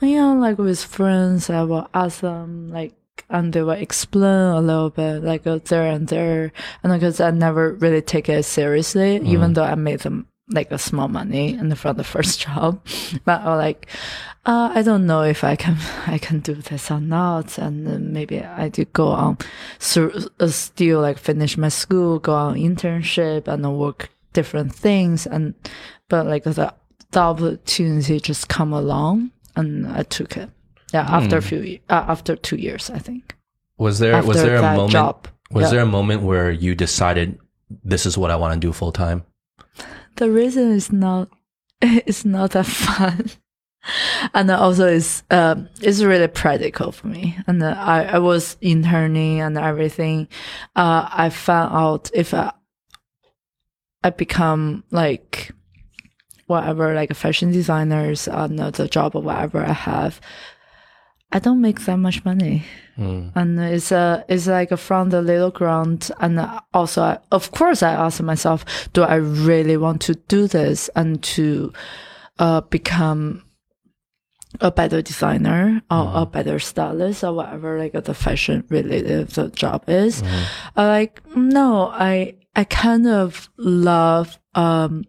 [0.00, 2.92] Yeah, like with friends, I will ask them like,
[3.28, 6.52] and they will explain a little bit, like uh, there and there,
[6.82, 10.78] and because I never really take it seriously, even though I made them like a
[10.78, 12.84] small money and from the first job,
[13.24, 13.86] but I was like,
[14.44, 18.40] uh, I don't know if I can I can do this or not, and maybe
[18.40, 19.38] I did go on,
[19.78, 20.10] so,
[20.40, 25.54] uh, still like finish my school, go on internship, and work different things, and
[26.08, 26.74] but like the,
[27.10, 30.50] the opportunity just come along, and I took it.
[30.92, 33.34] Yeah, after a few uh, after two years, I think.
[33.78, 35.70] Was there was there a moment job, was yeah.
[35.70, 37.38] there a moment where you decided
[37.82, 39.24] this is what I want to do full time?
[40.16, 41.28] the reason is not
[41.82, 43.30] it's not that fun
[44.34, 49.40] and also it's um it's really practical for me and uh, i i was interning
[49.40, 50.28] and everything
[50.76, 52.52] uh i found out if i
[54.04, 55.50] i become like
[56.46, 60.20] whatever like a fashion designers and uh, the job or whatever i have
[61.32, 62.64] i don't make that much money.
[63.34, 66.10] And it's a it's like from the little ground.
[66.20, 66.38] And
[66.74, 71.22] also I, of course i ask myself do i really want to do this and
[71.22, 71.72] to
[72.38, 73.42] uh become
[74.60, 79.84] a better designer or a better stylist or whatever like the fashion related the job
[79.88, 80.22] is?
[80.76, 85.04] I like no i i kind of love um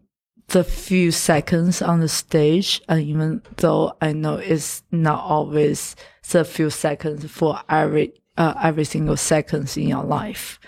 [0.47, 2.81] the few seconds on the stage.
[2.87, 5.97] And even though i know it's not always
[6.31, 10.59] the few seconds for every uh, every single seconds in your life.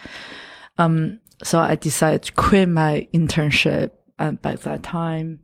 [0.78, 5.40] Um, so I decided to quit my internship and by that time,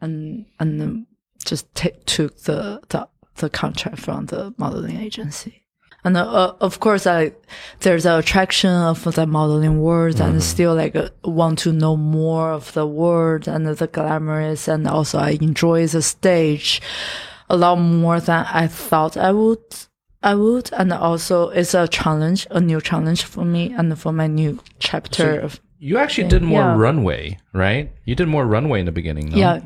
[0.00, 1.06] and and
[1.44, 5.64] just ta took the, the the contract from the modeling agency.
[6.04, 7.32] And uh, of course, I
[7.80, 12.52] there's an attraction of the modeling world, and still like uh, want to know more
[12.52, 16.82] of the world and the glamorous, and also I enjoy the stage
[17.48, 19.58] a lot more than I thought I would.
[20.24, 24.28] I would, and also it's a challenge, a new challenge for me, and for my
[24.28, 26.76] new chapter of You actually did more Yeah.
[26.76, 27.90] runway, right?
[28.04, 29.36] You did more runway in the beginning, no?
[29.36, 29.60] yeah,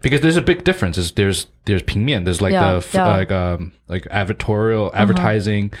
[0.00, 0.96] Because there's a big difference.
[0.96, 3.16] Is there's there's 平面, there's like Yeah, the yeah.
[3.18, 5.72] Like um like advertorial advertising,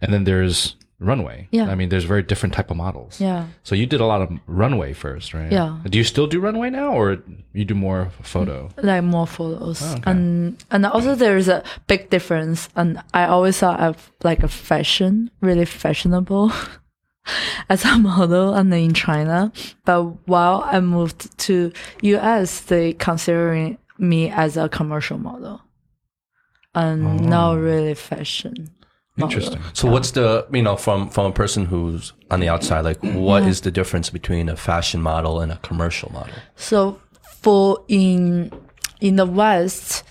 [0.00, 1.48] and then there's runway.
[1.50, 1.68] Yeah.
[1.70, 3.20] I mean, there's very different type of models.
[3.20, 3.46] yeah.
[3.64, 5.50] So you did a lot of runway first, right?
[5.50, 5.78] Yeah.
[5.88, 7.22] Do you still do runway now, or
[7.52, 8.68] you do more photo?
[8.82, 10.10] like more photos Oh, okay.
[10.10, 15.30] and and also there's a big difference and i always thought of like a fashion
[15.40, 16.52] really fashionable
[17.68, 19.52] as a model and in china
[19.84, 21.72] but while i moved to
[22.04, 25.60] us they considering me as a commercial model
[26.74, 27.24] and oh.
[27.24, 28.68] not really fashion.
[29.22, 29.60] Interesting.
[29.72, 33.42] So what's the you know from from a person who's on the outside like what
[33.44, 36.34] is the difference between a fashion model and a commercial model?
[36.56, 37.00] So
[37.40, 38.52] for in
[39.00, 40.04] in the West,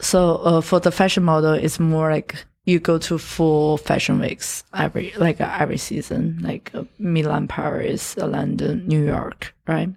[0.00, 4.64] so uh, for the fashion model, it's more like you go to full fashion weeks
[4.74, 9.88] every like uh, every season, like uh, Milan, Paris, uh, London, New York, right?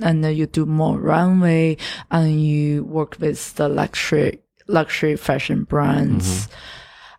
[0.00, 1.76] And then you do more runway,
[2.10, 6.48] and you work with the luxury luxury fashion brands.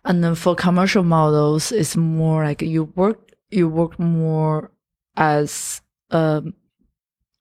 [0.04, 4.70] And then for commercial models, it's more like you work you work more
[5.16, 6.54] as um,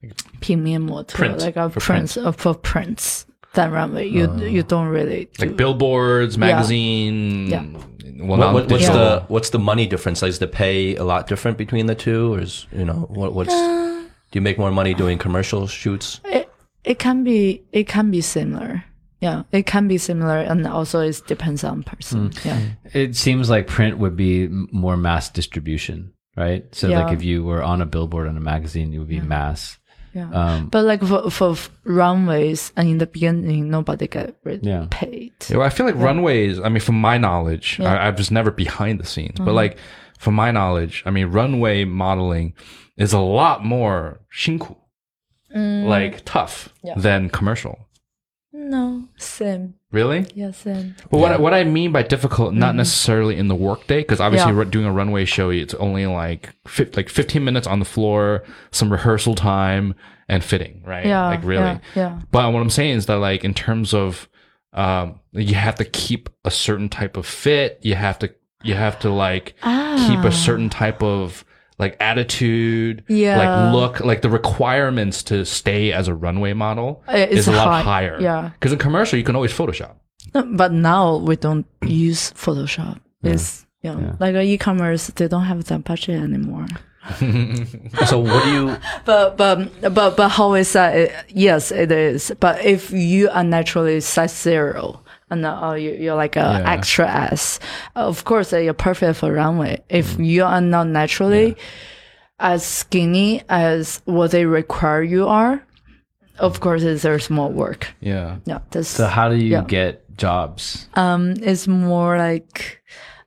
[0.03, 2.28] a premium model, print, like a for print, print.
[2.28, 4.07] Uh, for prints than runway.
[4.07, 5.45] You uh, you don't really do.
[5.45, 7.47] like billboards, magazine.
[7.47, 7.64] Yeah.
[7.64, 8.26] yeah.
[8.26, 8.93] Well, what, what's yeah.
[8.93, 10.22] the what's the money difference?
[10.22, 13.34] Like, is the pay a lot different between the two, or is you know what
[13.34, 16.20] what's uh, do you make more money doing commercial shoots?
[16.26, 16.51] It,
[16.84, 18.84] it can be it can be similar.
[19.22, 22.32] Yeah, it can be similar, and also it depends on person.
[22.32, 22.47] Hmm.
[22.47, 22.59] Yeah,
[22.93, 26.63] It seems like print would be more mass distribution, right?
[26.74, 29.78] So like if you were on a billboard in a magazine, it would be mass.
[30.15, 30.30] yeah.
[30.32, 31.53] Um, but like for for
[31.84, 34.88] runways, and in the beginning, nobody get really Yeah.
[34.89, 35.34] paid.
[35.49, 36.59] Yeah, well, I feel like runways.
[36.59, 39.45] I mean, from my knowledge, I, I was never behind the scenes, Mm-hmm.
[39.45, 39.78] but like
[40.17, 42.53] from my knowledge, I mean, runway modeling
[42.97, 44.76] is a lot more 辛苦,
[45.53, 46.88] like tough Mm.
[46.88, 46.93] Yeah.
[46.97, 47.76] than commercial.
[48.70, 49.74] No, same.
[49.91, 50.28] Really?
[50.36, 50.95] Yeah, same.
[51.09, 54.59] Well, what what I mean by difficult, not necessarily in the workday, because obviously Mm-hmm.
[54.61, 54.70] Yeah.
[54.70, 58.91] doing a runway show, it's only like fif- like fifteen minutes on the floor, some
[58.91, 59.95] rehearsal time,
[60.28, 61.05] and fitting, right?
[61.07, 61.63] Yeah, like really.
[61.63, 62.20] yeah, yeah.
[62.32, 64.30] But what I'm saying is that like in terms of
[64.74, 67.80] um, you have to keep a certain type of fit.
[67.82, 70.24] You have to you have to like keep Ah.
[70.26, 71.43] a certain type of
[71.80, 73.38] like attitude, Yeah.
[73.38, 77.51] like look, like the requirements to stay as a runway model Uh, it's is a
[77.53, 78.17] lot high, higher.
[78.21, 78.49] yeah.
[78.59, 79.93] because in commercial you can always Photoshop.
[80.36, 82.99] No, But now we don't use Photoshop.
[83.23, 84.15] It's you know, Yeah.
[84.19, 86.67] like uh, e-commerce, they don't have that budget anymore.
[88.07, 88.77] So what do you?
[89.05, 89.55] But but
[89.93, 91.25] but but how is that?
[91.30, 92.32] Yes, it is.
[92.39, 95.01] But if you are naturally size zero
[95.32, 96.71] and uh, you, you're like a Yeah.
[96.73, 97.59] extra ass.
[97.95, 99.82] of course uh, you're perfect for runway.
[99.89, 101.55] If you are not naturally
[102.39, 105.61] as skinny as what they require you are,
[106.39, 107.88] of course it's- there's more work.
[107.99, 108.38] Yeah.
[108.45, 109.63] Yeah, so how do you Yeah.
[109.67, 110.88] get jobs?
[110.95, 112.82] um it's more like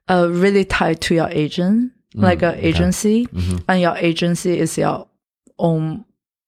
[0.08, 3.26] uh really tied to your agent like an agency
[3.68, 5.06] and your agency is your
[5.58, 6.04] own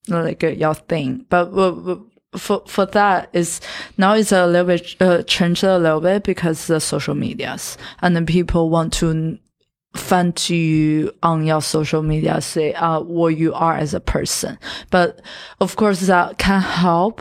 [0.08, 1.48] like uh, your thing but
[2.36, 3.60] for for that is
[3.98, 8.16] now it's a little bit uh, changed a little bit because the social medias and
[8.16, 9.38] then people want to
[9.94, 14.58] find you on your social media say uh what you are as a person
[14.90, 15.20] but
[15.60, 17.20] of course that can help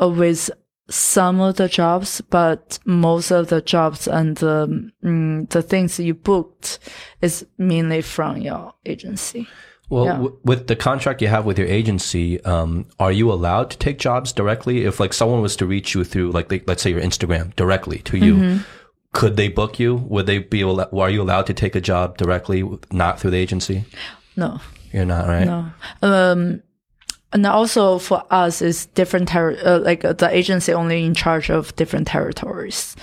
[0.00, 0.50] with
[0.90, 6.14] some of the jobs, but most of the jobs and the mm, the things you
[6.14, 6.78] booked
[7.20, 9.46] is mainly from your agency.
[9.90, 10.12] Well, Yeah.
[10.12, 13.98] w- with the contract you have with your agency, um, are you allowed to take
[13.98, 14.84] jobs directly?
[14.84, 17.98] If like someone was to reach you through, like, they, let's say your Instagram directly
[18.00, 18.58] to you, Mm-hmm.
[19.14, 19.94] could they book you?
[19.96, 20.62] Would they be?
[20.62, 22.62] Are you allowed to take a job directly,
[22.92, 23.84] not through the agency?
[24.36, 24.60] No,
[24.92, 25.46] You're not, right?
[25.46, 25.66] no.
[26.02, 26.62] Um,
[27.32, 29.28] and also for us, it's different.
[29.28, 32.96] Ter- uh, like uh, the agency only in charge of different territories.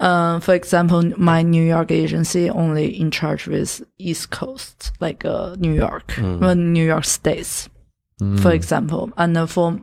[0.00, 5.54] Uh, for example, my New York agency only in charge with East Coast, like uh,
[5.58, 7.68] New York, uh, New York States.
[8.42, 9.12] for example.
[9.16, 9.78] And uh, for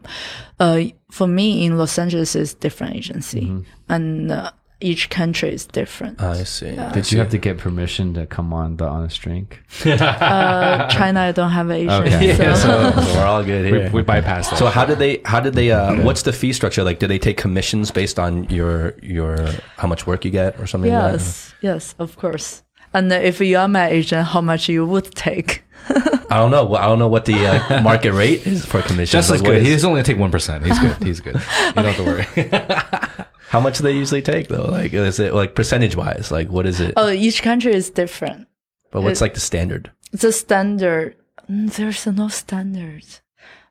[0.59, 0.81] uh,
[1.11, 4.51] for me in Los Angeles is different agency, and uh,
[4.81, 6.21] each country is different.
[6.21, 6.75] I see.
[6.93, 9.61] Did you have to get permission to come on the Honest Drink?
[9.85, 12.03] Uh, China, I don't have an Asian.
[12.03, 12.35] Okay.
[12.35, 12.43] So.
[12.43, 13.89] Yeah, so, so we're all good here.
[13.91, 14.57] We bypassed that.
[14.59, 15.21] So how did they?
[15.25, 15.71] How did they?
[15.71, 16.99] Uh, what's the fee structure like?
[16.99, 19.37] Do they take commissions based on your your
[19.77, 20.91] how much work you get or something?
[20.91, 21.19] like that?
[21.19, 22.63] yes, yes, of course.
[22.93, 25.63] And if you are my agent, how much you would take?
[25.89, 26.65] I don't know.
[26.65, 29.11] Well, I don't know what the uh, market rate is for commissions.
[29.11, 29.57] Just Like, good.
[29.57, 30.65] is- He's only gonna take one percent.
[30.65, 31.03] He's good.
[31.03, 31.35] He's good.
[31.35, 33.25] You don't have to worry.
[33.49, 34.65] How much do they usually take though?
[34.65, 36.31] Like is it like percentage wise?
[36.31, 36.93] Like what is it?
[36.97, 38.47] Oh, each country is different.
[38.91, 39.91] but what's it- like the standard?
[40.11, 41.15] The standard,
[41.49, 43.03] mm, there's no standard.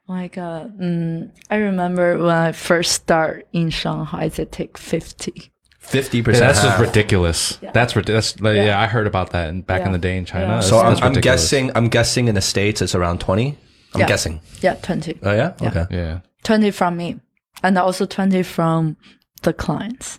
[0.07, 0.79] My God.
[0.79, 5.51] Mm, I remember when I first start in Shanghai, they take 50.
[5.79, 6.45] Fifty Yeah, percent.
[6.55, 7.59] that's just ridiculous.
[7.72, 8.39] That's ridiculous.
[8.41, 8.64] Like, yeah.
[8.66, 8.81] Yeah.
[8.81, 10.45] I heard about that in, back in the day in China.
[10.45, 10.49] Yeah.
[10.61, 11.70] That's- So I'm, that's I'm guessing.
[11.75, 13.57] I'm guessing in the states it's around twenty.
[13.95, 14.07] I'm Yeah.
[14.09, 14.41] guessing.
[14.61, 15.20] Yeah, 20.
[15.22, 15.53] Oh yeah.
[15.61, 15.68] Yeah.
[15.68, 15.87] Okay.
[15.91, 16.18] Yeah.
[16.43, 17.20] 20 from me
[17.62, 18.97] and also 20 from
[19.45, 20.18] the clients.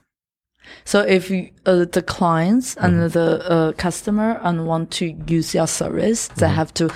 [0.84, 5.67] So if you, uh, the clients and the uh, customer and want to use your
[5.67, 6.89] service, they have to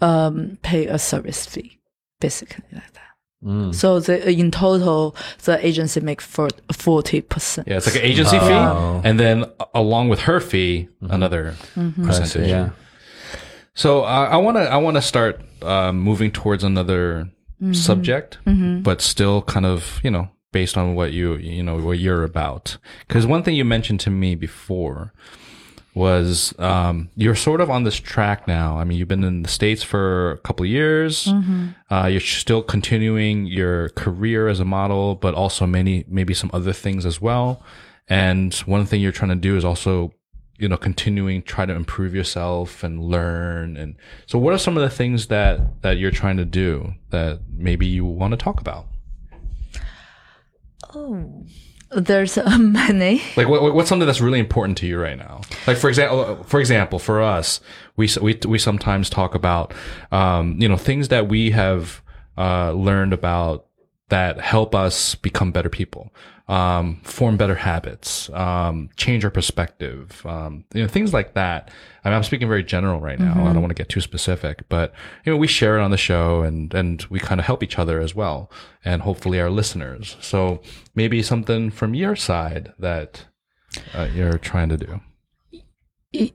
[0.00, 1.78] um, pay a service fee,
[2.20, 3.74] basically like that.
[3.74, 7.66] So the, in total, the agency make forty percent.
[7.66, 7.76] Yeah.
[7.78, 8.46] It's like an agency Oh.
[9.02, 11.54] fee, and then along with her fee, another
[12.04, 12.48] percentage.
[12.48, 12.70] Yeah.
[13.74, 17.30] So uh, I want to I want to start uh, moving towards another
[17.72, 18.38] subject,
[18.82, 22.78] but still kind of you know based on what you you know what you're about.
[23.08, 25.12] Because one thing you mentioned to me before
[25.94, 28.78] was um, you're sort of on this track now.
[28.78, 31.26] I mean, you've been in the states for a couple of years.
[31.90, 36.72] Uh, you're still continuing your career as a model, but also many maybe some other
[36.72, 37.62] things as well.
[38.08, 40.12] And one thing you're trying to do is also
[40.58, 43.96] you know continuing try to improve yourself and learn and
[44.26, 47.86] so what are some of the things that that you're trying to do that maybe
[47.86, 48.86] you want to talk about
[50.94, 51.44] Oh,
[51.90, 53.20] there's uh, many.
[53.36, 56.42] like what, what- what's something that's really important to you right now like for example
[56.44, 57.60] for example for us
[57.96, 59.74] we we we sometimes talk about
[60.10, 62.00] um you know things that we have
[62.38, 63.66] uh learned about
[64.12, 66.12] that help us become better people
[66.48, 71.70] um form better habits um change our perspective um you know things like that
[72.04, 73.32] I mean, I'm speaking very general right now.
[73.46, 74.92] I don't want to get too specific, but
[75.24, 77.78] you know, we share it on the show and, and we kind of help each
[77.78, 78.50] other as well.
[78.84, 80.16] And hopefully our listeners.
[80.20, 80.60] So
[80.96, 83.26] maybe something from your side that
[83.94, 86.32] uh, you're trying to do.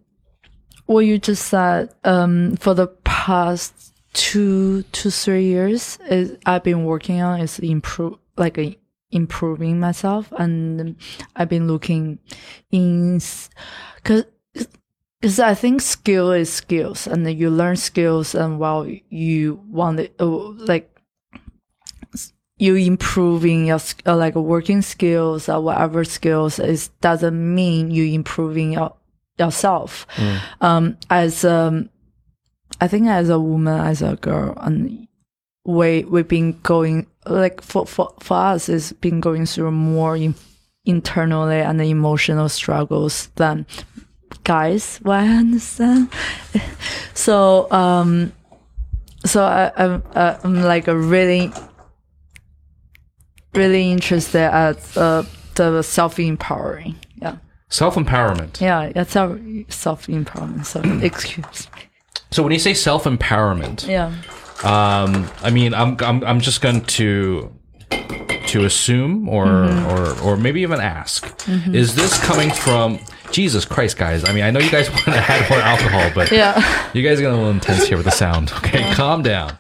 [0.86, 3.87] what you just said um, for the past
[4.18, 8.72] two to three years is i've been working on is improve like uh,
[9.12, 10.96] improving myself and
[11.36, 12.18] i've been looking
[12.72, 13.22] in
[13.96, 14.26] because
[15.22, 20.16] because i think skill is skills and you learn skills and while you want it
[20.20, 20.90] uh, like
[22.58, 28.74] you improving your uh, like working skills or whatever skills is doesn't mean you improving
[28.74, 28.96] your
[29.38, 30.08] yourself.
[30.62, 31.90] Um as um
[32.82, 35.08] i think as a woman as a girl and
[35.66, 40.34] we we've been going like for for, for us it's been going through more in,
[40.86, 43.66] internally and emotional struggles than
[44.44, 46.10] guys what i understand
[47.14, 48.32] so um
[49.26, 51.52] so I, I'm, I'm like a really
[53.54, 55.24] really interested at uh,
[55.56, 57.38] the self empowering yeah
[57.70, 58.62] Self empowerment.
[58.62, 60.66] yeah, that's self empowerment.
[60.66, 61.82] So excuse me.
[62.32, 64.08] So when you say self empowerment, Yeah.
[64.64, 67.54] um, I mean, I'm, I'm, I'm just going to,
[68.48, 69.48] to assume or,
[69.88, 73.00] or, or maybe even ask, is this coming from
[73.32, 74.24] Jesus Christ, guys?
[74.28, 76.56] I mean, I know you guys want to add more alcohol, but Yeah.
[76.94, 78.52] You guys are getting a little intense here with the sound.
[78.58, 79.58] Okay, calm down.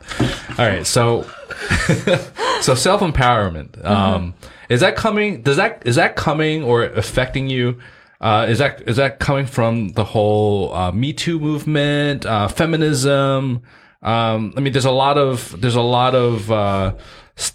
[0.58, 1.24] All right, so
[2.62, 3.84] so self empowerment.
[3.86, 4.34] Um,
[4.70, 5.42] is that coming?
[5.42, 7.80] Does that is that coming or affecting you?
[8.20, 13.62] Uh, is that is that coming from the whole uh, Me Too movement, uh, feminism?
[14.02, 16.96] Um, I mean, there's a lot of there's a lot of uh,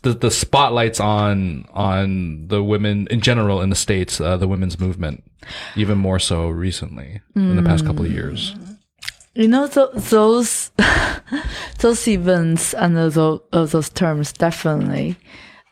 [0.03, 4.79] the, the spotlights on on the women in general in the states, uh, the women's
[4.79, 5.25] movement,
[5.75, 8.55] even more so recently in the past couple of years.
[9.35, 10.71] You know th- those
[11.79, 13.15] those events and those
[13.51, 15.17] those terms definitely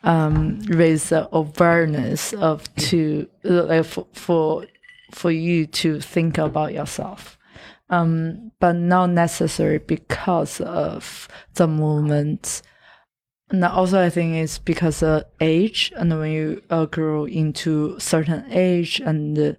[0.03, 4.65] um, raise awareness of to like for, for
[5.11, 7.37] for you to think about yourself.
[7.89, 12.61] Um, but not necessary because of the movement.
[13.49, 18.45] And also, I think it's because of age, and when you uh, grow into certain
[18.49, 19.57] age, and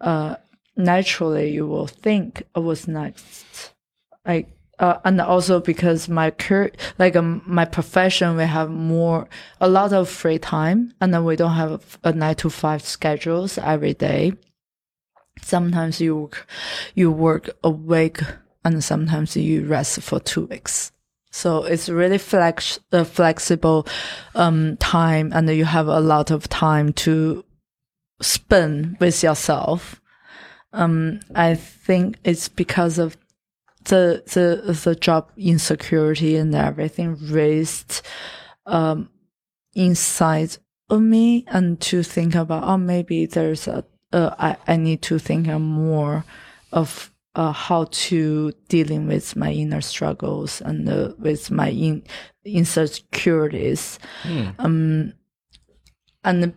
[0.00, 0.36] uh,
[0.74, 3.74] naturally you will think, "Oh, "What's next?"
[4.24, 9.28] Like uh, and also because my cur- like um, my profession, we have more,
[9.60, 13.58] a lot of free time and then we don't have a nine to five schedules
[13.58, 14.32] every day.
[15.40, 16.46] Sometimes you, work-
[16.94, 18.20] you work a week
[18.64, 20.92] and sometimes you rest for two weeks.
[21.30, 23.86] So it's really flex, uh, flexible,
[24.34, 27.44] um, time and you have a lot of time to
[28.20, 30.00] spend with yourself.
[30.72, 33.16] Um, I think it's because of
[33.84, 38.02] the the the job insecurity and everything raised
[38.66, 39.08] um
[39.74, 40.56] inside
[40.90, 43.84] of me and to think about oh maybe there's a
[44.16, 46.24] uh, I, I need to think more
[46.72, 52.02] of uh, how to dealing with my inner struggles and uh, with my in,
[52.44, 53.98] insecurities.
[54.58, 55.12] Um
[56.24, 56.54] and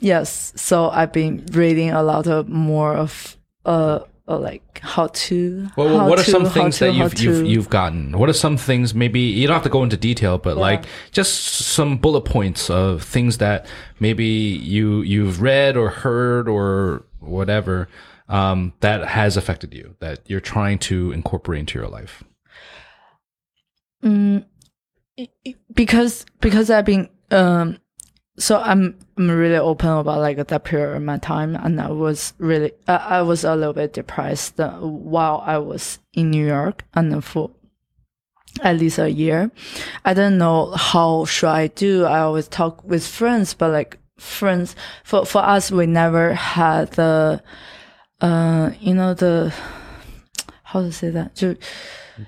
[0.00, 5.68] yes so i've been reading a lot of more of uh, uh like how to
[5.76, 8.16] Well, how what are to- some things to- that you've, you've you've gotten?
[8.18, 8.94] What are some things?
[8.94, 13.02] Maybe you don't have to go into detail, but like just some bullet points of
[13.02, 13.66] things that
[14.00, 17.88] maybe you you've read or heard or whatever
[18.28, 22.24] um, that has affected you that you're trying to incorporate into your life.
[24.02, 24.44] Mm,
[25.74, 27.78] because because I've been um
[28.37, 32.33] so I'm I'm really open about like that period of my time and I was
[32.37, 36.83] really I, I was a little bit depressed uh, while I was in New York
[36.93, 37.51] and for
[38.63, 39.51] at least a year.
[40.05, 42.05] I didn't know how should I do.
[42.05, 47.41] I always talk with friends, but like friends for for us we never had the
[48.21, 49.53] uh you know the
[50.63, 51.55] how to say that 就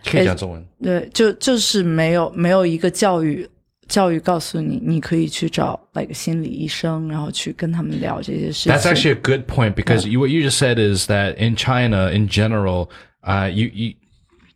[0.05, 0.65] 可以讲中文。
[0.81, 3.49] 对，就就是没有没有一个教育
[3.87, 8.71] 教育告诉你，你可以去找那个心理医生，然后去跟他们聊这些事情。
[8.71, 12.09] That's actually a good point because you, what you just said is that in China,
[12.09, 12.89] in general,
[13.23, 13.95] uh, you, you,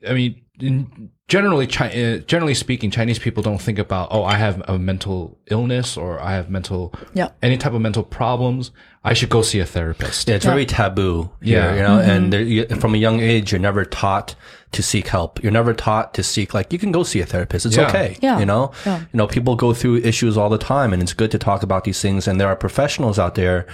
[0.07, 0.87] I mean, in
[1.30, 5.38] generally, Chi- uh, generally speaking, Chinese people don't think about, oh, I have a mental
[5.46, 7.28] illness or I have mental, Yeah.
[7.40, 8.72] any type of mental problems.
[9.04, 10.28] I should go see a therapist.
[10.28, 11.74] Yeah, it's very taboo here, Yeah.
[11.76, 14.34] you know, and there, you, from a young age, you're never taught
[14.72, 15.40] to seek help.
[15.42, 17.64] You're never taught to seek, like, you can go see a therapist.
[17.64, 17.88] It's Yeah.
[17.88, 18.16] okay.
[18.20, 18.38] Yeah.
[18.40, 18.98] You know, Yeah.
[18.98, 21.84] you know, people go through issues all the time and it's good to talk about
[21.84, 22.26] these things.
[22.28, 23.66] And there are professionals out there,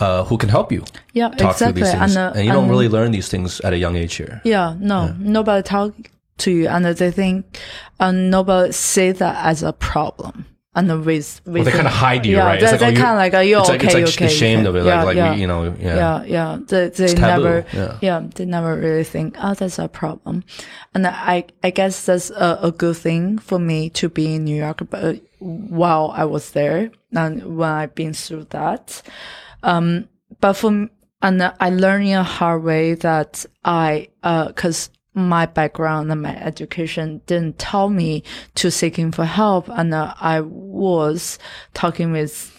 [0.00, 0.82] uh, who can help you
[1.12, 1.82] Yeah, talk through exactly.
[1.82, 2.16] these things.
[2.16, 4.40] And, And, uh, you don't and- really learn these things at a young age here.
[4.44, 5.92] Yeah, no, nobody talk
[6.38, 7.58] to you, and they think,
[8.00, 10.46] and nobody see that as a problem.
[10.74, 12.60] And with, with they kinda hide you, yeah, right?
[12.60, 13.78] They, It's like, they oh, kind of like, are you It's okay?
[13.78, 14.26] like, it's like okay?
[14.26, 14.80] ashamed you of it.
[14.80, 14.96] okay?
[14.96, 15.96] Like, like yeah, we, you know, yeah.
[15.96, 16.58] yeah, yeah.
[16.68, 17.64] They they never,
[18.00, 18.28] yeah.
[18.32, 20.44] they never really think, oh, that's a problem.
[20.94, 24.54] And I, I guess that's a, a good thing for me to be in New
[24.54, 24.82] York.
[24.88, 29.02] But while I was there, and when I've been through that,
[29.64, 30.08] um,
[30.40, 30.88] but for
[31.22, 36.36] and I learned in a hard way that I, uh, cause my background and my
[36.36, 38.22] education didn't tell me
[38.56, 41.38] to seeking for help, and uh, I was
[41.74, 42.54] talking with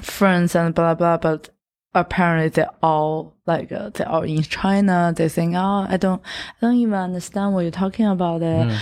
[0.00, 1.50] friends and blah blah, but
[1.94, 5.12] apparently they're all like uh, they're all in China.
[5.16, 8.42] They think, oh, I don't, I don't even understand what you're talking about.
[8.42, 8.78] It.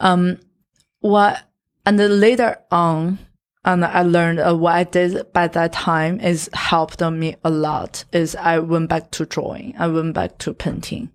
[0.00, 0.38] Um,
[1.00, 1.42] what
[1.84, 3.18] and then later on,
[3.64, 8.04] and I learned uh, what I did by that time is helped me a lot.
[8.12, 9.74] Is I went back to drawing.
[9.78, 11.10] I went back to painting.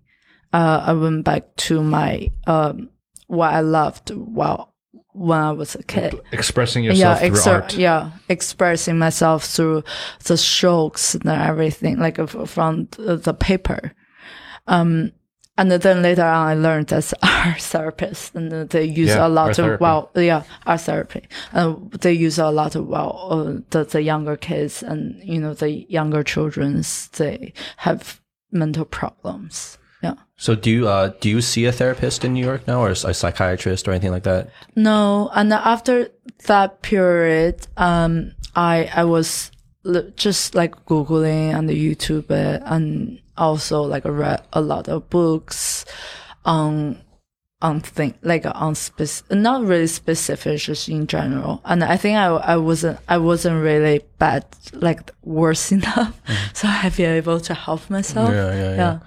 [0.53, 2.89] Uh, I went back to my um
[3.27, 4.73] what I loved while
[5.13, 7.73] when I was a kid Expressing yourself through art.
[7.73, 9.83] yeah, expressing myself through
[10.23, 13.93] the strokes and everything, like from the, paper.
[14.67, 15.11] Um,
[15.57, 19.57] and then later on, I learned as art therapist, and they use Yeah, a lot
[19.57, 21.27] of well, yeah, art therapy.
[21.51, 25.55] Uh, they use a lot of well, uh, the the younger kids and you know
[25.55, 28.21] the younger childrens they have
[28.51, 29.79] mental problems.
[30.01, 30.13] Yeah.
[30.35, 32.95] So do you, uh, do you see a therapist in New York now or a
[33.13, 34.49] psychiatrist or anything like that?
[34.75, 36.09] No, and after
[36.45, 39.51] that period, um, I I was
[40.15, 45.85] just like googling and the YouTube it, and also like read a lot of books
[46.45, 47.01] on
[47.61, 51.61] on thing like on spec- not really specific, just in general.
[51.65, 56.19] And I think I I wasn't I wasn't really bad like worse enough,
[56.53, 58.29] so I've been able to help myself.
[58.29, 58.99] Yeah, yeah, yeah.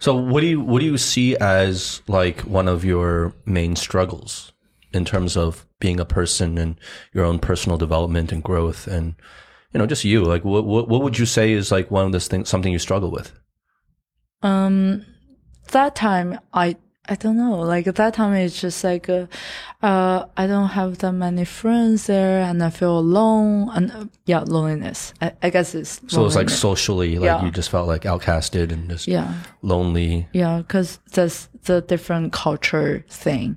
[0.00, 4.52] So what do you what do you see as like one of your main struggles
[4.92, 6.76] in terms of being a person and
[7.12, 9.14] your own personal development and growth and
[9.72, 12.12] you know just you like what what, what would you say is like one of
[12.12, 13.32] those things something you struggle with?
[14.42, 15.04] Um,
[15.72, 16.76] that time I
[17.10, 17.58] I don't know.
[17.58, 19.26] Like at that time, it's just like, uh,
[19.82, 24.44] uh, I don't have that many friends there, and I feel alone, and uh, yeah,
[24.46, 25.12] loneliness.
[25.20, 27.44] I, I guess it's So it's like socially, like Yeah.
[27.44, 30.28] you just felt like outcasted and just yeah, lonely.
[30.32, 33.56] yeah, because that's the different culture thing.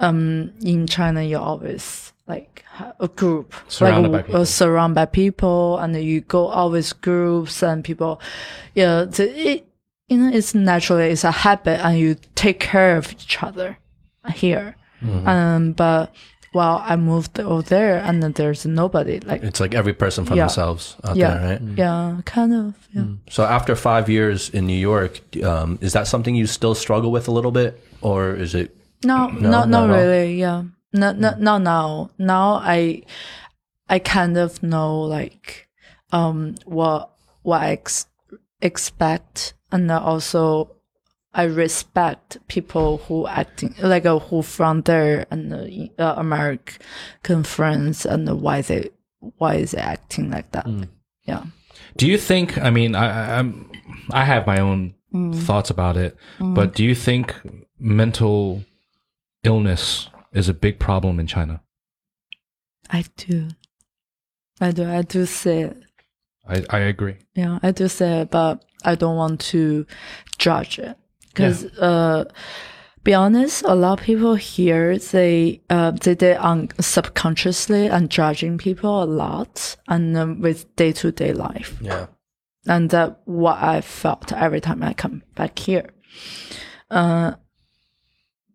[0.00, 2.64] Um, in China, you're always like
[2.98, 4.40] a group, Surrounded by like people.
[4.40, 8.20] Uh, surrounded by people, and you go always groups and people.
[8.74, 9.66] Yeah, it
[10.12, 13.78] you know it's naturally it's a habit, and you take care of each other
[14.34, 14.76] here.
[15.02, 15.26] Mm-hmm.
[15.28, 16.14] Um, but
[16.52, 20.42] while I moved over there, and there's nobody like It's like every person for Yeah.
[20.46, 21.78] themselves out yeah, there, right?
[21.78, 23.06] yeah, kind of yeah.
[23.30, 27.26] So after five years in New York, um, is that something you still struggle with
[27.28, 28.68] a little bit, or is it?
[29.04, 29.96] No, No, no, not not all?
[29.96, 30.36] really.
[30.44, 32.10] Yeah, not not not now.
[32.18, 33.02] Now I,
[33.88, 35.68] I kind of know like,
[36.12, 37.10] um, what
[37.42, 38.06] what I ex-
[38.60, 40.70] expect, and also
[41.34, 45.52] I respect people who acting like uh, who from there and
[45.98, 48.90] uh, uh, American friends and why they
[49.38, 50.66] why is they acting like that.
[51.24, 51.44] Yeah.
[51.96, 52.58] Do you think?
[52.58, 53.70] I mean, I, I- I'm
[54.10, 54.94] I have my own
[55.34, 57.34] thoughts about it, but do you think
[57.78, 58.64] mental
[59.44, 61.60] illness is a big problem in China?
[62.90, 63.48] I do.
[64.60, 64.88] I do.
[64.88, 65.62] I do say.
[65.62, 65.76] it.
[66.48, 67.16] I I agree.
[67.34, 69.86] Yeah, I do say it, but I don't want to
[70.38, 70.96] judge it
[71.28, 72.24] because, uh,
[73.04, 78.58] be honest, a lot of people here they uh they they un- subconsciously and judging
[78.58, 82.06] people a lot and um, with day to day life, Yeah.
[82.66, 85.90] and that what I felt every time I come back here.
[86.90, 87.32] Uh,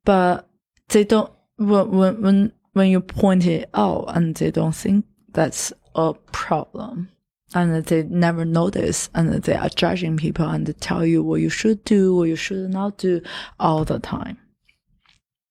[0.05, 0.47] but
[0.89, 5.73] they don't when when when when you point it out and they don't think that's
[5.95, 7.09] a problem
[7.53, 11.49] and they never notice and they are judging people and they tell you what you
[11.49, 13.21] should do what you should not do
[13.59, 14.37] all the time.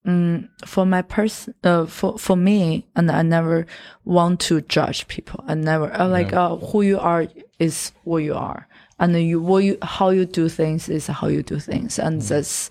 [0.06, 3.66] Mm, for my person uh, for for me and i never
[4.04, 5.42] want to judge people.
[5.48, 7.26] I never i like uh, who you are
[7.58, 8.68] is what you are.
[9.00, 11.98] And you what you how you do things is how you do things.
[11.98, 12.70] And that's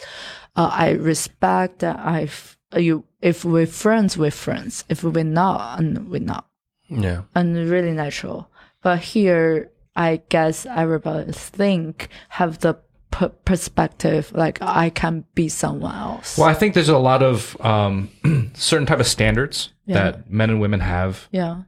[0.56, 4.86] uh, i respect that i've you if we're friends we're friends.
[4.88, 6.46] If we're not and we're not.
[6.88, 7.24] Yeah.
[7.34, 8.48] and really natural.
[8.86, 12.76] But here, I guess everybody think have the
[13.10, 16.38] p- perspective like I can be someone else.
[16.38, 18.12] Well, I think there's a lot of um,
[18.54, 19.96] certain type of standards Yeah.
[19.96, 21.64] that men and women have Yeah,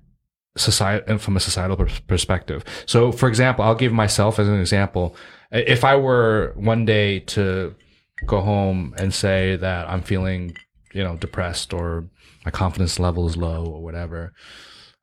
[0.58, 2.64] society from a societal perspective.
[2.86, 5.16] So, for example, I'll give myself as an example.
[5.52, 7.74] If I were one day to
[8.28, 10.56] go home and say that I'm feeling,
[10.94, 12.06] you know, depressed or
[12.46, 14.34] my confidence level is low or whatever,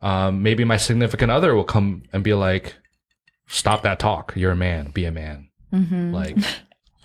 [0.02, 2.74] um, maybe my significant other will come and be like,
[3.46, 4.32] "Stop that talk.
[4.36, 4.90] You're a man.
[4.90, 6.36] Be a man." Like,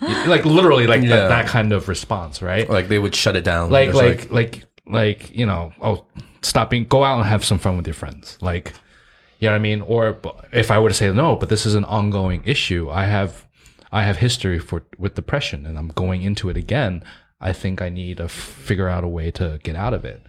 [0.00, 1.08] like literally, like Yeah.
[1.16, 2.68] that, that kind of response, right?
[2.68, 3.70] Like they would shut it down.
[3.70, 6.04] like It's like like like you know oh
[6.42, 8.72] stop being go out and have some fun with your friends like
[9.38, 10.18] you know what i mean or
[10.52, 13.46] if i were to say no but this is an ongoing issue i have
[13.92, 17.04] i have history for with depression and i'm going into it again
[17.40, 20.22] i think i need to figure out a way to get out of it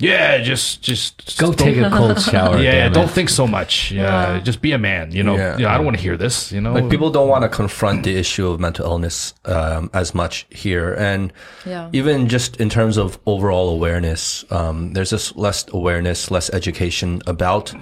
[0.00, 2.58] yeah just just Go don't- take a cold shower.
[2.58, 5.58] yeah damn don't think so much yeah, just be a man you know Yeah.
[5.58, 5.72] yeah.
[5.72, 8.16] i don't want to hear this you know like people don't want to confront the
[8.16, 11.32] issue of mental illness um, as much here, and
[11.66, 11.88] Yeah.
[11.92, 17.72] even just in terms of overall awareness, um, there's just less awareness, less education about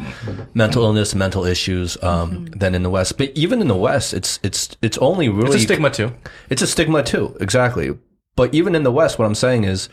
[0.55, 3.19] mental illness, mental issues um, than in the West.
[3.19, 6.11] But even in the West, it's it's it's only really it's a stigma too
[6.51, 7.91] It's a stigma too, exactly.
[8.37, 9.89] But even in the West, what I'm saying is,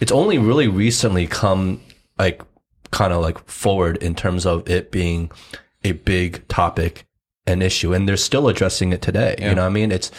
[0.00, 1.80] it's only really recently come
[2.18, 2.42] like
[2.90, 5.30] kind of like forward in terms of it being
[5.84, 7.06] a big topic,
[7.46, 9.36] an issue, and they're still addressing it today.
[9.38, 9.92] You know what I mean?
[9.92, 10.10] It's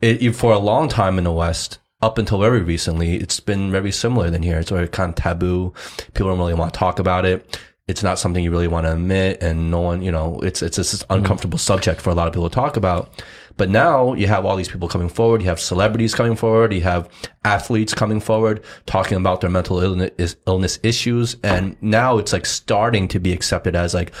[0.00, 1.78] it, for a long time in the West.
[2.02, 4.58] Up until very recently, it's been very similar than here.
[4.58, 5.74] It's very kind of taboo.
[6.14, 7.60] People don't really want to talk about it.
[7.88, 10.78] It's not something you really want to admit, and no one, you know, it's it's
[10.78, 13.22] this uncomfortable subject for a lot of people to talk about.
[13.60, 15.42] But now you have all these people coming forward.
[15.42, 16.72] You have celebrities coming forward.
[16.72, 17.10] You have
[17.44, 21.36] athletes coming forward talking about their mental illness, illness issues.
[21.44, 24.12] And now it's like starting to be accepted as like,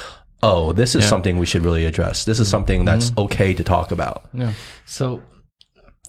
[0.42, 2.26] oh, this is something we should really address.
[2.26, 2.50] This is mm-hmm.
[2.50, 3.20] something that's mm-hmm.
[3.20, 4.28] okay to talk about.
[4.34, 4.52] Yeah.
[4.84, 5.22] So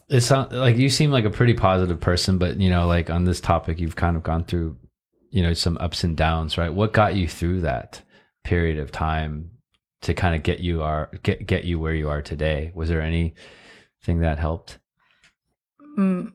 [0.10, 3.24] it's not like you seem like a pretty positive person, but you know, like on
[3.24, 4.76] this topic, you've kind of gone through,
[5.30, 6.74] you know, some ups and downs, right?
[6.74, 8.02] What got you through that
[8.44, 9.52] period of time
[10.02, 12.72] to kind of get you are get get you where you are today?
[12.74, 14.80] Was there anything that helped?
[15.98, 16.34] Mm,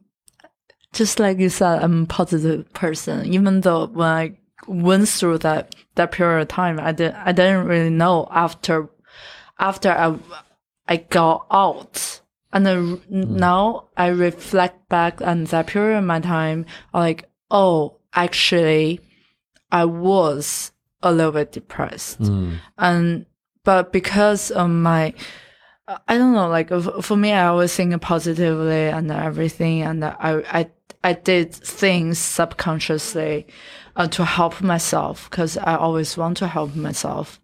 [0.93, 3.27] just like you said, I'm a positive person.
[3.33, 7.67] Even though when I went through that that period of time, I did I didn't
[7.67, 8.89] really know after
[9.59, 10.19] after I
[10.89, 12.21] I got out
[12.53, 16.65] And then now I reflect back on that period of my time,
[16.95, 19.01] like, oh, actually,
[19.71, 22.21] I was a little bit depressed.
[22.79, 23.27] And,
[23.67, 25.13] but because of my,
[26.07, 26.71] I don't know, like
[27.03, 29.83] for me, I always think positively and everything.
[29.83, 30.71] And I, I,
[31.03, 33.49] I did things subconsciously
[33.97, 37.41] uh, to help myself because I always want to help myself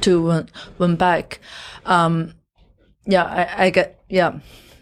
[0.00, 0.48] to win,
[0.78, 1.38] win back.
[1.86, 2.34] Um,
[3.06, 4.40] yeah, I, I get, yeah.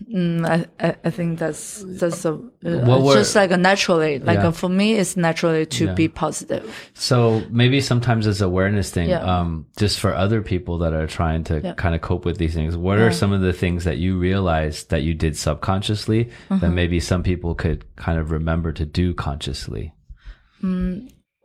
[0.08, 2.32] Mm, I, I, think that's, that's a,
[2.64, 4.48] uh, just like a naturally, like Yeah.
[4.48, 5.94] uh, for me, it's naturally to Yeah.
[5.94, 6.90] be positive.
[6.94, 9.20] So maybe sometimes as awareness thing, Yeah.
[9.20, 12.76] um, just for other people that are trying to kind of cope with these things,
[12.76, 16.58] what are some of the things that you realized that you did subconsciously Mm-hmm.
[16.60, 19.92] that maybe some people could kind of remember to do consciously?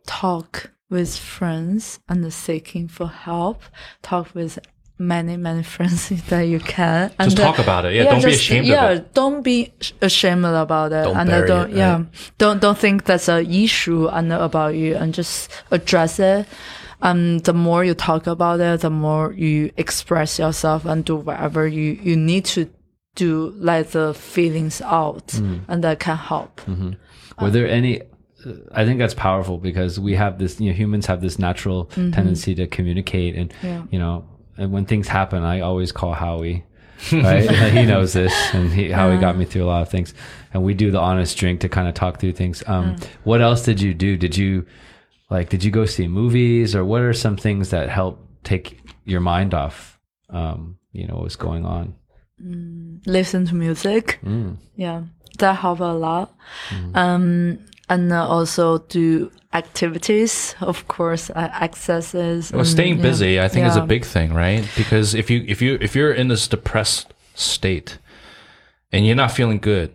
[0.05, 3.63] talk with friends and seeking for help.
[4.01, 4.59] Talk with
[4.97, 7.11] many, many friends that you can.
[7.19, 7.93] And Just talk about it.
[7.93, 9.13] Yeah, don't be ashamed of yeah, it.
[9.13, 11.03] don't be ashamed about it.
[11.03, 12.07] Don't and bury don't, it, yeah, right?
[12.37, 16.47] don't don't think that's a issue uh, and about you, and just address it.
[17.01, 21.67] And the more you talk about it, the more you express yourself and do whatever
[21.67, 22.69] you you need to
[23.15, 25.61] do, let the feelings out, Mm.
[25.67, 26.61] and that can help.
[26.61, 26.91] Mm-hmm.
[27.37, 28.01] Uh, Were there any?
[28.73, 30.59] I think that's powerful because we have this.
[30.59, 32.11] You know, humans have this natural mm-hmm.
[32.11, 33.53] tendency to communicate, and.
[33.61, 33.83] Yeah.
[33.91, 34.25] you know,
[34.57, 36.63] and when things happen, I always call Howie.
[37.11, 40.13] Right, he knows this, and he, Howie got me through a lot of things.
[40.53, 42.63] And we do the honest drink to kind of talk through things.
[42.67, 42.95] Um,
[43.25, 44.15] What else did you do?
[44.17, 44.65] Did you
[45.29, 45.49] like?
[45.49, 49.53] Did you go see movies, or what are some things that help take your mind
[49.53, 49.99] off?
[50.29, 51.95] Um, you know, what's going on?
[53.05, 54.19] listen to music.
[54.75, 55.03] Yeah,
[55.39, 56.33] that help a lot.
[56.93, 62.51] Um, and uh, also do activities, of course, uh, exercises.
[62.51, 63.01] Well, and, staying yeah.
[63.01, 64.67] busy, I think, is a big thing, right?
[64.75, 67.97] Because if you if you if you're in this depressed state
[68.91, 69.93] and you're not feeling good,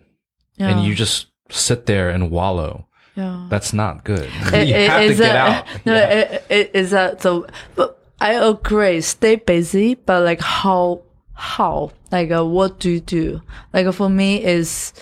[0.59, 3.47] and you just sit there and wallow, Yeah.
[3.49, 4.29] that's not good.
[4.53, 5.65] It- you it- have to it's get out.
[5.85, 9.01] No, it, it is that so But I agree.
[9.01, 11.01] Stay busy, but like how
[11.33, 13.41] how like uh, what do you do?
[13.73, 14.93] Like for me is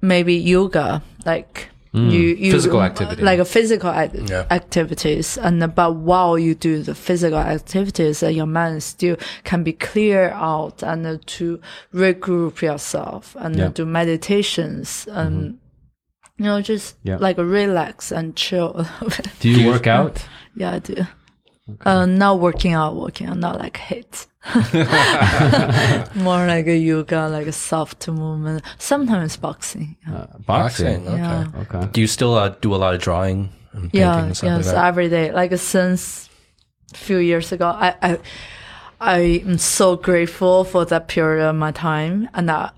[0.00, 1.02] maybe yoga.
[1.26, 3.22] Like you, you Physical activity.
[3.22, 4.46] like a physical ac- Yeah.
[4.50, 9.72] activities, and but while you do the physical activities, uh, your mind still can be
[9.72, 11.60] clear out and uh, to
[11.94, 13.68] regroup yourself and uh, Yeah.
[13.74, 15.58] do meditations and.
[16.36, 17.18] You know, just Yeah.
[17.20, 19.28] like relax and chill a little bit.
[19.38, 20.26] Do you work out?
[20.56, 21.06] Yeah, I do.
[21.86, 24.26] Uh, not working out, working out, not like hit.
[26.14, 28.62] More like a yoga, like a soft movement.
[28.78, 29.96] Sometimes boxing.
[30.06, 30.14] Yeah.
[30.14, 31.08] Uh, boxing.
[31.08, 31.16] Okay.
[31.16, 31.46] Yeah.
[31.56, 31.88] Okay.
[31.92, 34.66] Do you still uh, do a lot of drawing and painting Yeah, and stuff yes,
[34.66, 35.32] like every day.
[35.32, 36.28] Like since
[36.92, 38.18] a few years ago, I, I,
[39.00, 42.70] I am so grateful for that period of my time, and uh,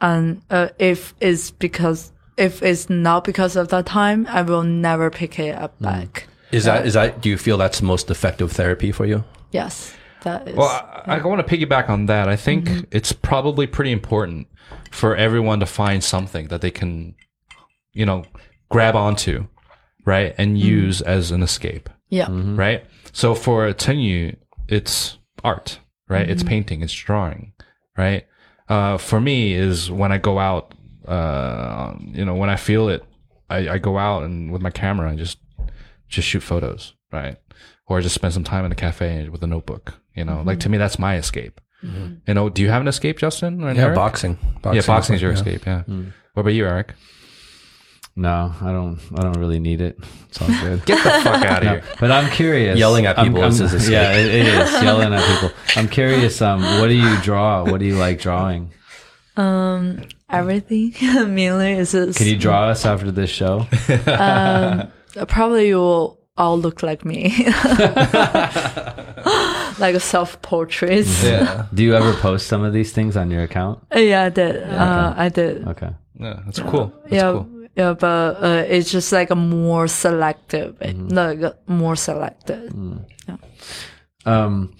[0.00, 5.10] and uh, if it's because if it's not because of that time, I will never
[5.10, 6.26] pick it up back.
[6.50, 7.20] Is that is that?
[7.20, 9.24] Do you feel that's the most effective therapy for you?
[9.52, 9.94] Yes,
[10.24, 10.56] that is.
[10.56, 10.68] Well,
[11.06, 12.28] I, I want to piggyback on that.
[12.28, 12.80] I think Mm-hmm.
[12.90, 14.48] it's probably pretty important
[14.90, 17.14] for everyone to find something that they can,
[17.92, 18.24] you know,
[18.70, 19.46] grab onto,
[20.04, 20.66] right, and Mm-hmm.
[20.66, 22.26] use as an escape, yeah.
[22.30, 22.84] right.
[23.12, 24.36] So for Chen Yu,
[24.68, 26.22] it's art, right?
[26.22, 26.32] Mm-hmm.
[26.32, 27.52] It's painting, it's drawing,
[27.96, 28.26] right.
[28.68, 30.74] Uh, for me, is when I go out,
[31.06, 33.04] uh, you know, when I feel it,
[33.50, 35.38] I, I go out and with my camera and just
[36.08, 37.36] just shoot photos, right?
[37.86, 39.94] Or I just spend some time in a cafe with a notebook.
[40.14, 41.60] You know, like to me, that's my escape.
[41.82, 43.62] You know, do you have an escape, Justin?
[43.62, 43.94] Or Yeah, Aric?
[43.94, 44.38] boxing.
[44.72, 45.36] Yeah, boxing is your yeah.
[45.38, 45.66] escape.
[45.66, 45.82] Yeah.
[46.32, 46.90] What about you, Aric?
[48.16, 48.98] No, I don't.
[49.18, 49.98] I don't really need it.
[50.28, 50.84] It's all good.
[50.86, 51.82] Get the fuck out of here.
[52.00, 52.78] But I'm curious.
[52.78, 53.92] Yelling at I'm- people I'm- is escape.
[53.92, 55.50] Yeah, it, it is yelling at people.
[55.76, 56.40] I'm curious.
[56.40, 57.64] Um, what do you draw?
[57.64, 58.70] What do you like drawing?
[59.36, 60.94] Um, everything
[61.34, 61.92] mainly is.
[61.92, 63.66] is Can you draw us after this show?
[64.06, 64.92] um,
[65.26, 67.30] Probably you will all look like me,
[69.78, 71.06] like a self portrait.
[71.22, 71.66] Yeah.
[71.74, 73.82] Do you ever post some of these things on your account?
[73.94, 74.62] Yeah, I did.
[74.62, 75.66] Uh, I did.
[75.68, 75.90] Okay.
[76.20, 76.92] Yeah, that's cool.
[77.02, 77.48] That's yeah, cool.
[77.76, 81.08] yeah, but uh, it's just like a more selective, Mm-hmm.
[81.08, 82.70] like more selected.
[82.72, 83.04] Mm.
[84.26, 84.74] Um,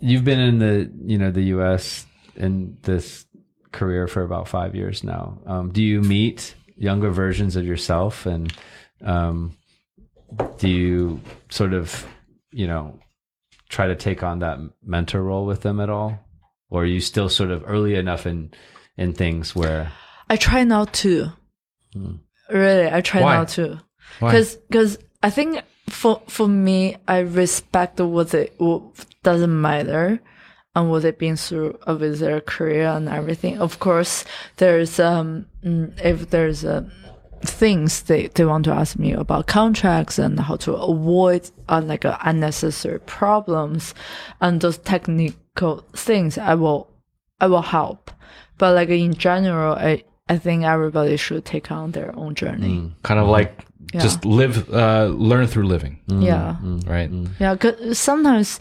[0.00, 2.06] you've been in the you know the U.S.
[2.36, 3.26] in this
[3.72, 5.38] career for about five years now.
[5.46, 8.52] Um, do you meet younger versions of yourself, and
[9.04, 9.56] um,
[10.58, 11.20] do you
[11.50, 12.06] sort of
[12.50, 12.98] you know
[13.72, 16.20] try to take on that mentor role with them at all,
[16.68, 18.52] or are you still sort of early enough in
[18.96, 19.90] in things where
[20.28, 21.32] I try not to.
[22.50, 23.36] Really, I try Why?
[23.36, 23.80] not to,
[24.20, 24.30] Why?
[24.30, 28.82] because I think for for me, I respect what it what
[29.22, 30.20] doesn't matter,
[30.74, 33.58] and what they've been through with their career and everything.
[33.58, 34.24] Of course,
[34.58, 36.84] there's um mm, if there's uh,
[37.42, 42.04] things they, they want to ask me about contracts and how to avoid uh, like
[42.04, 43.94] uh, unnecessary problems
[44.40, 46.88] and those technical things, I will
[47.40, 48.10] I will help.
[48.58, 52.92] But like in general, I I think everybody should take on their own journey.
[53.02, 53.64] Kind of like
[54.00, 56.56] just live, uh, learn through living, Yeah.
[56.86, 57.10] right?
[57.38, 58.58] Yeah, cause sometimes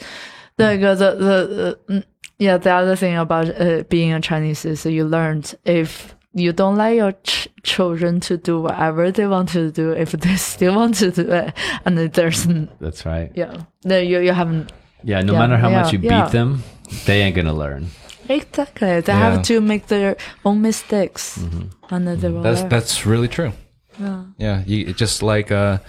[0.58, 2.04] the the the, the mm,
[2.40, 6.76] yeah the other thing about uh, being a Chinese is you learned if you don't
[6.78, 10.96] let your ch- children to do whatever they want to do if they still want
[10.96, 11.54] to do it
[11.86, 13.32] and then there's n- That's right.
[13.36, 14.72] yeah no you you haven't
[15.04, 16.24] Yeah, no Yeah, matter how much yeah, you yeah.
[16.24, 16.64] beat them,
[17.06, 17.88] they ain't gonna learn.
[18.30, 19.32] exactly they Yeah.
[19.32, 21.68] have to make their own mistakes mm-hmm.
[21.94, 22.36] and then they mm-hmm.
[22.36, 22.70] will That's learn.
[22.70, 23.52] that's really true.
[24.00, 24.24] yeah.
[24.38, 25.80] Yeah, you just like uh,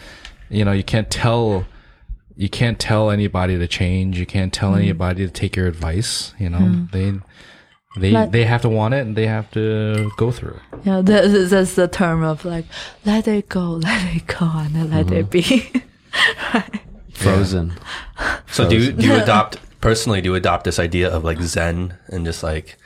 [0.50, 1.64] you know, you can't tell
[2.36, 4.18] you can't tell anybody to change.
[4.18, 4.78] You can't tell mm.
[4.78, 6.34] anybody to take your advice.
[6.38, 6.90] You know, mm.
[6.90, 7.12] they
[7.96, 10.78] they Like- they have to want it and they have to go through it.
[10.84, 12.64] yeah that, that's the term of like
[13.04, 15.78] let it go let it go and then let it mm-hmm.
[15.78, 16.78] be
[17.12, 17.72] Frozen.
[18.48, 20.20] So do you, do you adopt personally?
[20.20, 22.76] Do you adopt this idea of like Zen and just like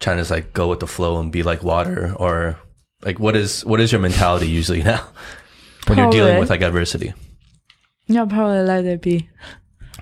[0.00, 2.58] trying to just like go with the flow and be like water, or
[3.04, 5.04] like what is what is your mentality usually now
[5.86, 7.12] when you're dealing with like adversity?
[8.06, 9.28] yeah probably let it be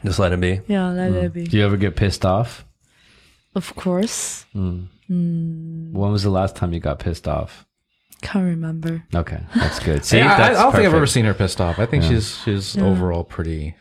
[0.05, 0.61] Just let it be.
[0.69, 1.35] yeah let it mm.
[1.35, 2.65] be Do you ever get pissed off?
[3.55, 4.85] Of course hmm.
[5.07, 5.93] Hmm.
[5.93, 7.67] When was the last time you got pissed off?
[8.23, 10.05] can't remember Okay, that's good.
[10.09, 11.79] See, Yeah, I, I don't think I've ever seen her pissed off.
[11.79, 13.75] I think she's she's overall pretty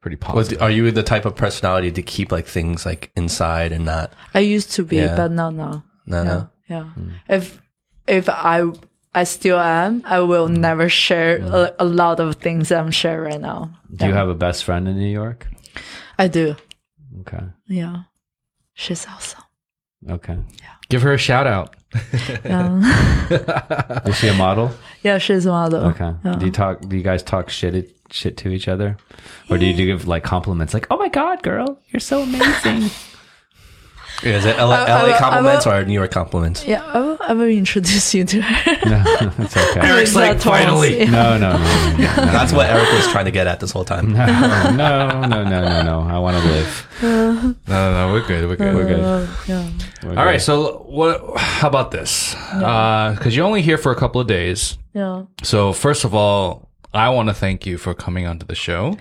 [0.00, 0.62] pretty Was, positive.
[0.62, 4.12] are you the type of personality to keep like things like inside and not?
[4.34, 5.16] I used to be, Yeah.
[5.16, 5.84] but not now.
[6.06, 6.48] No, no.
[6.68, 6.84] Yeah.
[6.84, 7.10] Hmm.
[7.28, 7.60] If
[8.06, 8.62] if I
[9.14, 13.40] I still am, I will never share a, a lot of things I'm sharing right
[13.40, 13.70] now.
[13.94, 15.48] Do you have a best friend in New York?
[16.18, 16.54] I do.
[17.22, 18.04] Okay, Yeah.
[18.80, 19.42] She's awesome.
[20.08, 20.38] okay.
[20.62, 20.68] Yeah.
[20.88, 21.76] Give her a shout out.
[21.92, 22.40] Yeah.
[22.56, 22.82] Um,
[24.06, 24.70] Is she a model?
[25.02, 25.84] yeah, she's a model.
[25.86, 26.12] Okay.
[26.38, 26.80] Do you talk?
[26.88, 28.96] Do you guys talk shit shit to each other,
[29.50, 30.72] or do you do give like compliments?
[30.72, 32.90] Like, oh my god, girl, you're so amazing.
[34.22, 36.64] Is it LA, I- I will- LA I compliments will- or New York compliments?
[36.66, 38.76] Yeah, I will, I will introduce you to her.
[38.90, 39.02] no,
[39.38, 39.80] it's okay.
[39.80, 40.98] Aric's like, finally.
[41.00, 41.10] yeah.
[41.10, 41.96] No, no, no, no, no,
[42.32, 44.12] That's what Aric was trying to get at this whole time.
[44.12, 46.00] no, no, no, no, no, no.
[46.02, 46.86] I want to live.
[47.02, 47.32] No,
[47.66, 48.46] no, no, we're good.
[48.48, 48.74] We're good.
[48.74, 49.00] We're good.
[49.00, 49.70] Uh, yeah.
[50.02, 50.22] We're All good.
[50.22, 50.40] right.
[50.42, 51.38] So what?
[51.38, 52.34] How about this?
[52.52, 54.76] Because you're only here for a couple of days.
[54.92, 55.24] Yeah.
[55.42, 58.98] So first of all, I want to thank you for coming onto the show.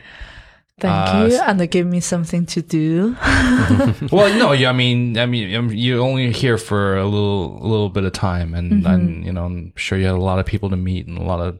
[0.80, 1.38] Thank Uh, you.
[1.42, 3.16] And they give me something to do.
[4.12, 7.90] well, no, yeah, I mean, I mean, you're only here for a little, a little
[7.90, 10.70] bit of time, and, and you know, I'm sure you had a lot of people
[10.70, 11.60] to meet and a lot of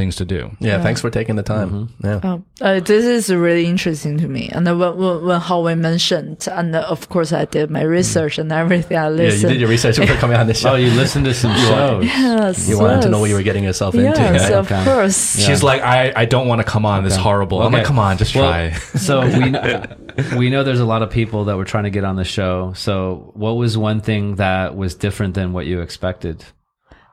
[0.00, 0.50] things to do.
[0.60, 1.92] Yeah, thanks for taking the time.
[2.02, 2.20] Yeah.
[2.24, 4.48] Um, uh, this is really interesting to me.
[4.48, 8.38] And then when, when, when Howie mentioned, and uh, of course I did my research
[8.38, 8.96] and everything.
[8.96, 9.42] I listened.
[9.42, 10.72] Yeah, you did your research before coming on the show.
[10.72, 12.04] Oh, you listened to some shows.
[12.06, 14.50] yes, you wanted to know what you were getting yourself Yes, into.
[14.52, 14.58] yeah?
[14.58, 14.84] of Okay.
[14.84, 15.36] course.
[15.38, 17.04] She's like, I, I don't want to come on.
[17.04, 17.60] this horrible.
[17.62, 18.72] I'm like, come on, just Well, try.
[19.06, 22.16] so we we know there's a lot of people that were trying to get on
[22.16, 22.72] the show.
[22.74, 26.44] So what was one thing that was different than what you expected?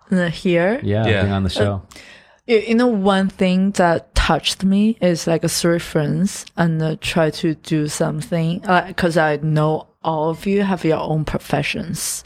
[0.10, 1.22] Uh, here, Yeah, Yeah.
[1.24, 1.82] being on the show.
[2.48, 6.95] You, you know, one thing that touched me is like a three friends and uh,
[7.02, 12.24] try to do something because I know all of you have your own professions.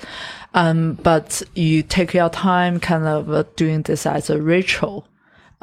[0.53, 5.07] Um, but you take your time kind of uh, doing this as a ritual.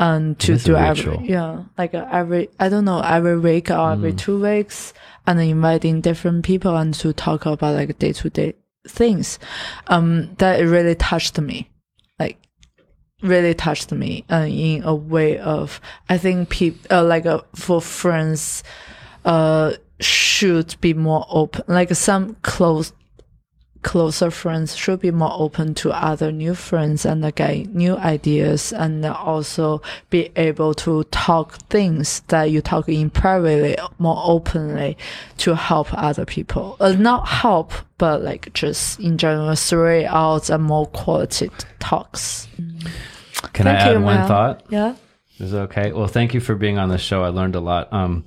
[0.01, 4.13] And to do every, yeah, like uh, every, I don't know, every week or every
[4.13, 4.95] two weeks
[5.27, 8.55] and inviting different people and to talk about like day to day
[8.87, 9.41] things.
[9.89, 11.69] Um, that really touched me.
[12.21, 12.39] Like,
[13.23, 17.81] really touched me uh, in a way of I think people uh, like uh, for
[17.81, 18.63] friends
[19.25, 22.93] uh should be more open like some close
[23.83, 29.05] closer friends should be more open to other new friends and get new ideas and
[29.07, 29.81] also
[30.11, 34.97] be able to talk things that you talk in privately more openly
[35.37, 36.77] to help other people.
[36.81, 42.49] Uh, not help but like just in general three out and more quality talks
[43.53, 44.29] Can Thank I add you, one Mel.
[44.29, 44.63] thought?
[44.69, 44.95] yeah
[45.39, 45.93] Is it okay?
[45.93, 47.23] Well, thank you for being on the show.
[47.23, 47.93] I learned a lot.
[47.93, 48.25] Um,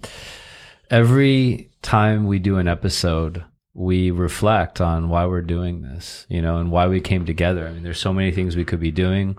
[0.89, 3.43] every time we do an episode,
[3.73, 7.67] we reflect on why we're doing this, you know, and why we came together.
[7.67, 9.37] I mean, there's so many things we could be doing.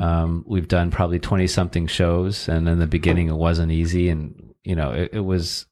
[0.00, 4.08] Um, we've done probably 20 something shows, and in the beginning, it wasn't easy.
[4.08, 5.66] And, you know, it, it was,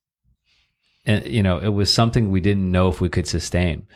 [1.05, 3.87] and, you know, it was something we didn't know if we could sustain.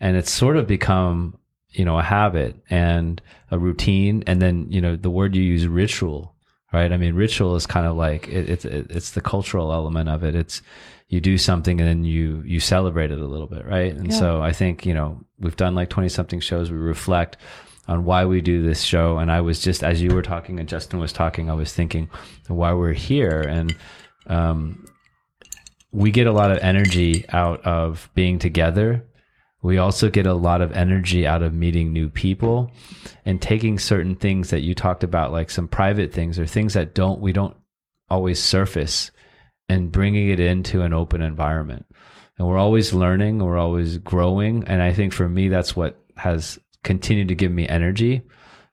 [0.00, 1.36] And it's sort of become,
[1.70, 3.20] you know, a habit and
[3.50, 4.24] a routine.
[4.26, 6.34] And then, you know, the word you use, ritual
[6.72, 6.92] right?
[6.92, 10.22] I mean, ritual is kind of like it, it's it, it's the cultural element of
[10.22, 10.34] it.
[10.34, 10.60] It's
[11.08, 13.94] you do something and then you you celebrate it a little bit, right?
[13.94, 14.18] And Yeah.
[14.18, 16.70] so I think you know we've done like twenty something shows.
[16.70, 17.38] We reflect
[17.86, 20.68] on why we do this show, and I was just as you were talking and
[20.68, 22.10] Justin was talking, I was thinking
[22.48, 23.74] why we're here and.
[24.26, 24.84] Um,
[25.90, 29.06] we get a lot of energy out of being together.
[29.60, 32.70] We also get a lot of energy out of meeting new people
[33.24, 36.94] and taking certain things that you talked about, like some private things or things that
[36.94, 37.56] don't, we don't
[38.08, 39.10] always surface
[39.68, 41.86] and bringing it into an open environment.
[42.38, 44.64] And we're always learning, we're always growing.
[44.68, 48.22] And I think for me, that's what has continued to give me energy.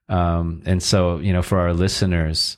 [0.07, 2.57] Um, and so, you know, for our listeners,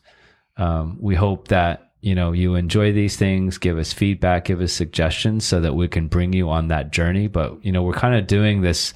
[0.57, 4.71] um, we hope that you know you enjoy these things give us feedback give us
[4.71, 7.27] suggestions so that we can bring you on that journey.
[7.27, 8.93] But you know we're kind of doing this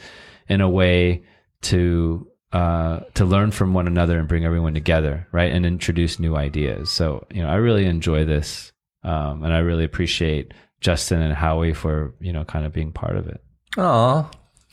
[0.47, 1.23] in a way
[1.63, 6.35] to uh, to learn from one another and bring everyone together right and introduce new
[6.35, 6.89] ideas.
[6.89, 8.71] So you know i really enjoy this
[9.03, 13.15] um, and i really appreciate justin and howie for you know kind of being part
[13.15, 13.41] of it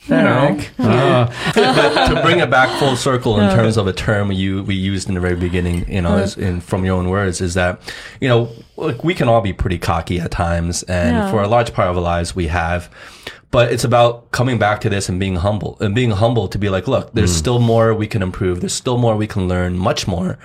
[0.09, 0.11] Aw.
[0.13, 0.69] Aric.
[0.79, 4.75] Uh, but to bring it back full circle in terms of a term you we
[4.75, 7.79] used in the very beginning, you know, is in from your own words, is that
[8.21, 11.31] you know, like we can all be pretty cocky at times, and Yeah.
[11.31, 12.89] for a large part of our lives, we have.
[13.51, 16.69] But it's about coming back to this and being humble and being humble to be
[16.69, 18.59] like, look, there's still more we can improve.
[18.59, 20.37] There's still more we can learn, much more.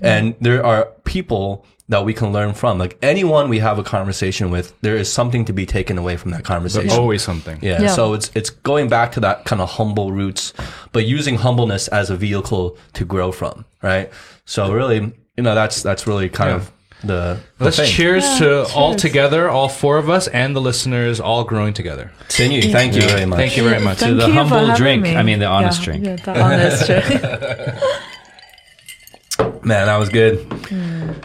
[0.00, 2.78] And there are people that we can learn from.
[2.78, 6.30] Like anyone we have a conversation with, there is something to be taken away from
[6.32, 6.88] that conversation.
[6.88, 7.58] There's always something.
[7.62, 7.88] Yeah, Yeah.
[7.94, 10.52] So it's it's going back to that kind of humble roots,
[10.92, 14.10] but using humbleness as a vehicle to grow from, right?
[14.44, 16.70] So really, you know, that's that's really kind of
[17.04, 17.86] the, the Let's thing.
[17.86, 22.10] cheers Yeah, to all together, all four of us, and the listeners all growing together.
[22.28, 23.38] Thank you, Thank you very much.
[23.38, 23.98] Thank you very much.
[23.98, 25.04] Thank the humble drink.
[25.04, 25.14] me.
[25.16, 26.04] I mean, the honest Yeah, drink.
[26.04, 27.92] Yeah, the honest drink.
[29.38, 30.46] Man, that was good.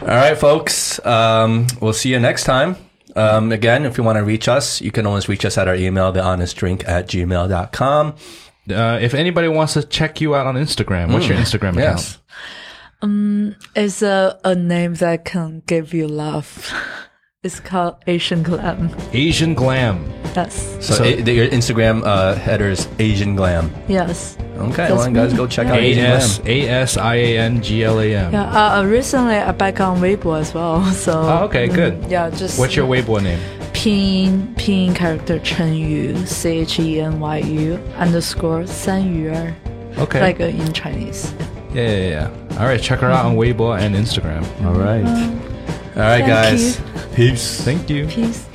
[0.00, 1.04] All right, folks.
[1.04, 2.76] Um, we'll see you next time.
[3.16, 5.74] Um, again, if you want to reach us, you can always reach us at our
[5.74, 8.14] email, thehonestdrink at gmail.com.
[8.70, 11.78] Uh, if anybody wants to check you out on Instagram, what's your Instagram account?
[11.78, 12.18] Yes.
[13.76, 16.72] It's a, a name that can give you love.
[17.44, 18.88] It's called Asian Glam.
[19.12, 20.10] Asian Glam.
[20.34, 20.56] Yes.
[20.80, 23.70] So, So- a- your Instagram uh, header is Asian Glam.
[23.86, 24.36] Yes.
[24.56, 25.72] Okay, well, guys, go check Yeah.
[25.74, 26.48] out A Asian S Glam.
[26.48, 28.32] A S I A N G L A M.
[28.32, 28.44] Yeah.
[28.48, 30.82] Uh, uh, recently, I back on Weibo as well.
[31.04, 31.12] So.
[31.20, 32.06] Oh, okay, good.
[32.08, 32.30] Yeah.
[32.30, 32.58] Just.
[32.58, 33.40] What's your Weibo name?
[33.74, 39.34] Pin Pin character Chen Yu C H E N Y U underscore San Yu
[39.98, 40.20] Okay.
[40.20, 41.34] like uh, in Chinese.
[41.74, 42.58] yeah, yeah, yeah.
[42.58, 44.42] All right, check her out on Weibo and Instagram.
[44.64, 45.04] all right
[45.96, 46.78] All right, Thank guys.
[46.78, 46.84] you.
[47.14, 47.60] Peace.
[47.64, 48.06] Thank you.
[48.08, 48.46] Peace.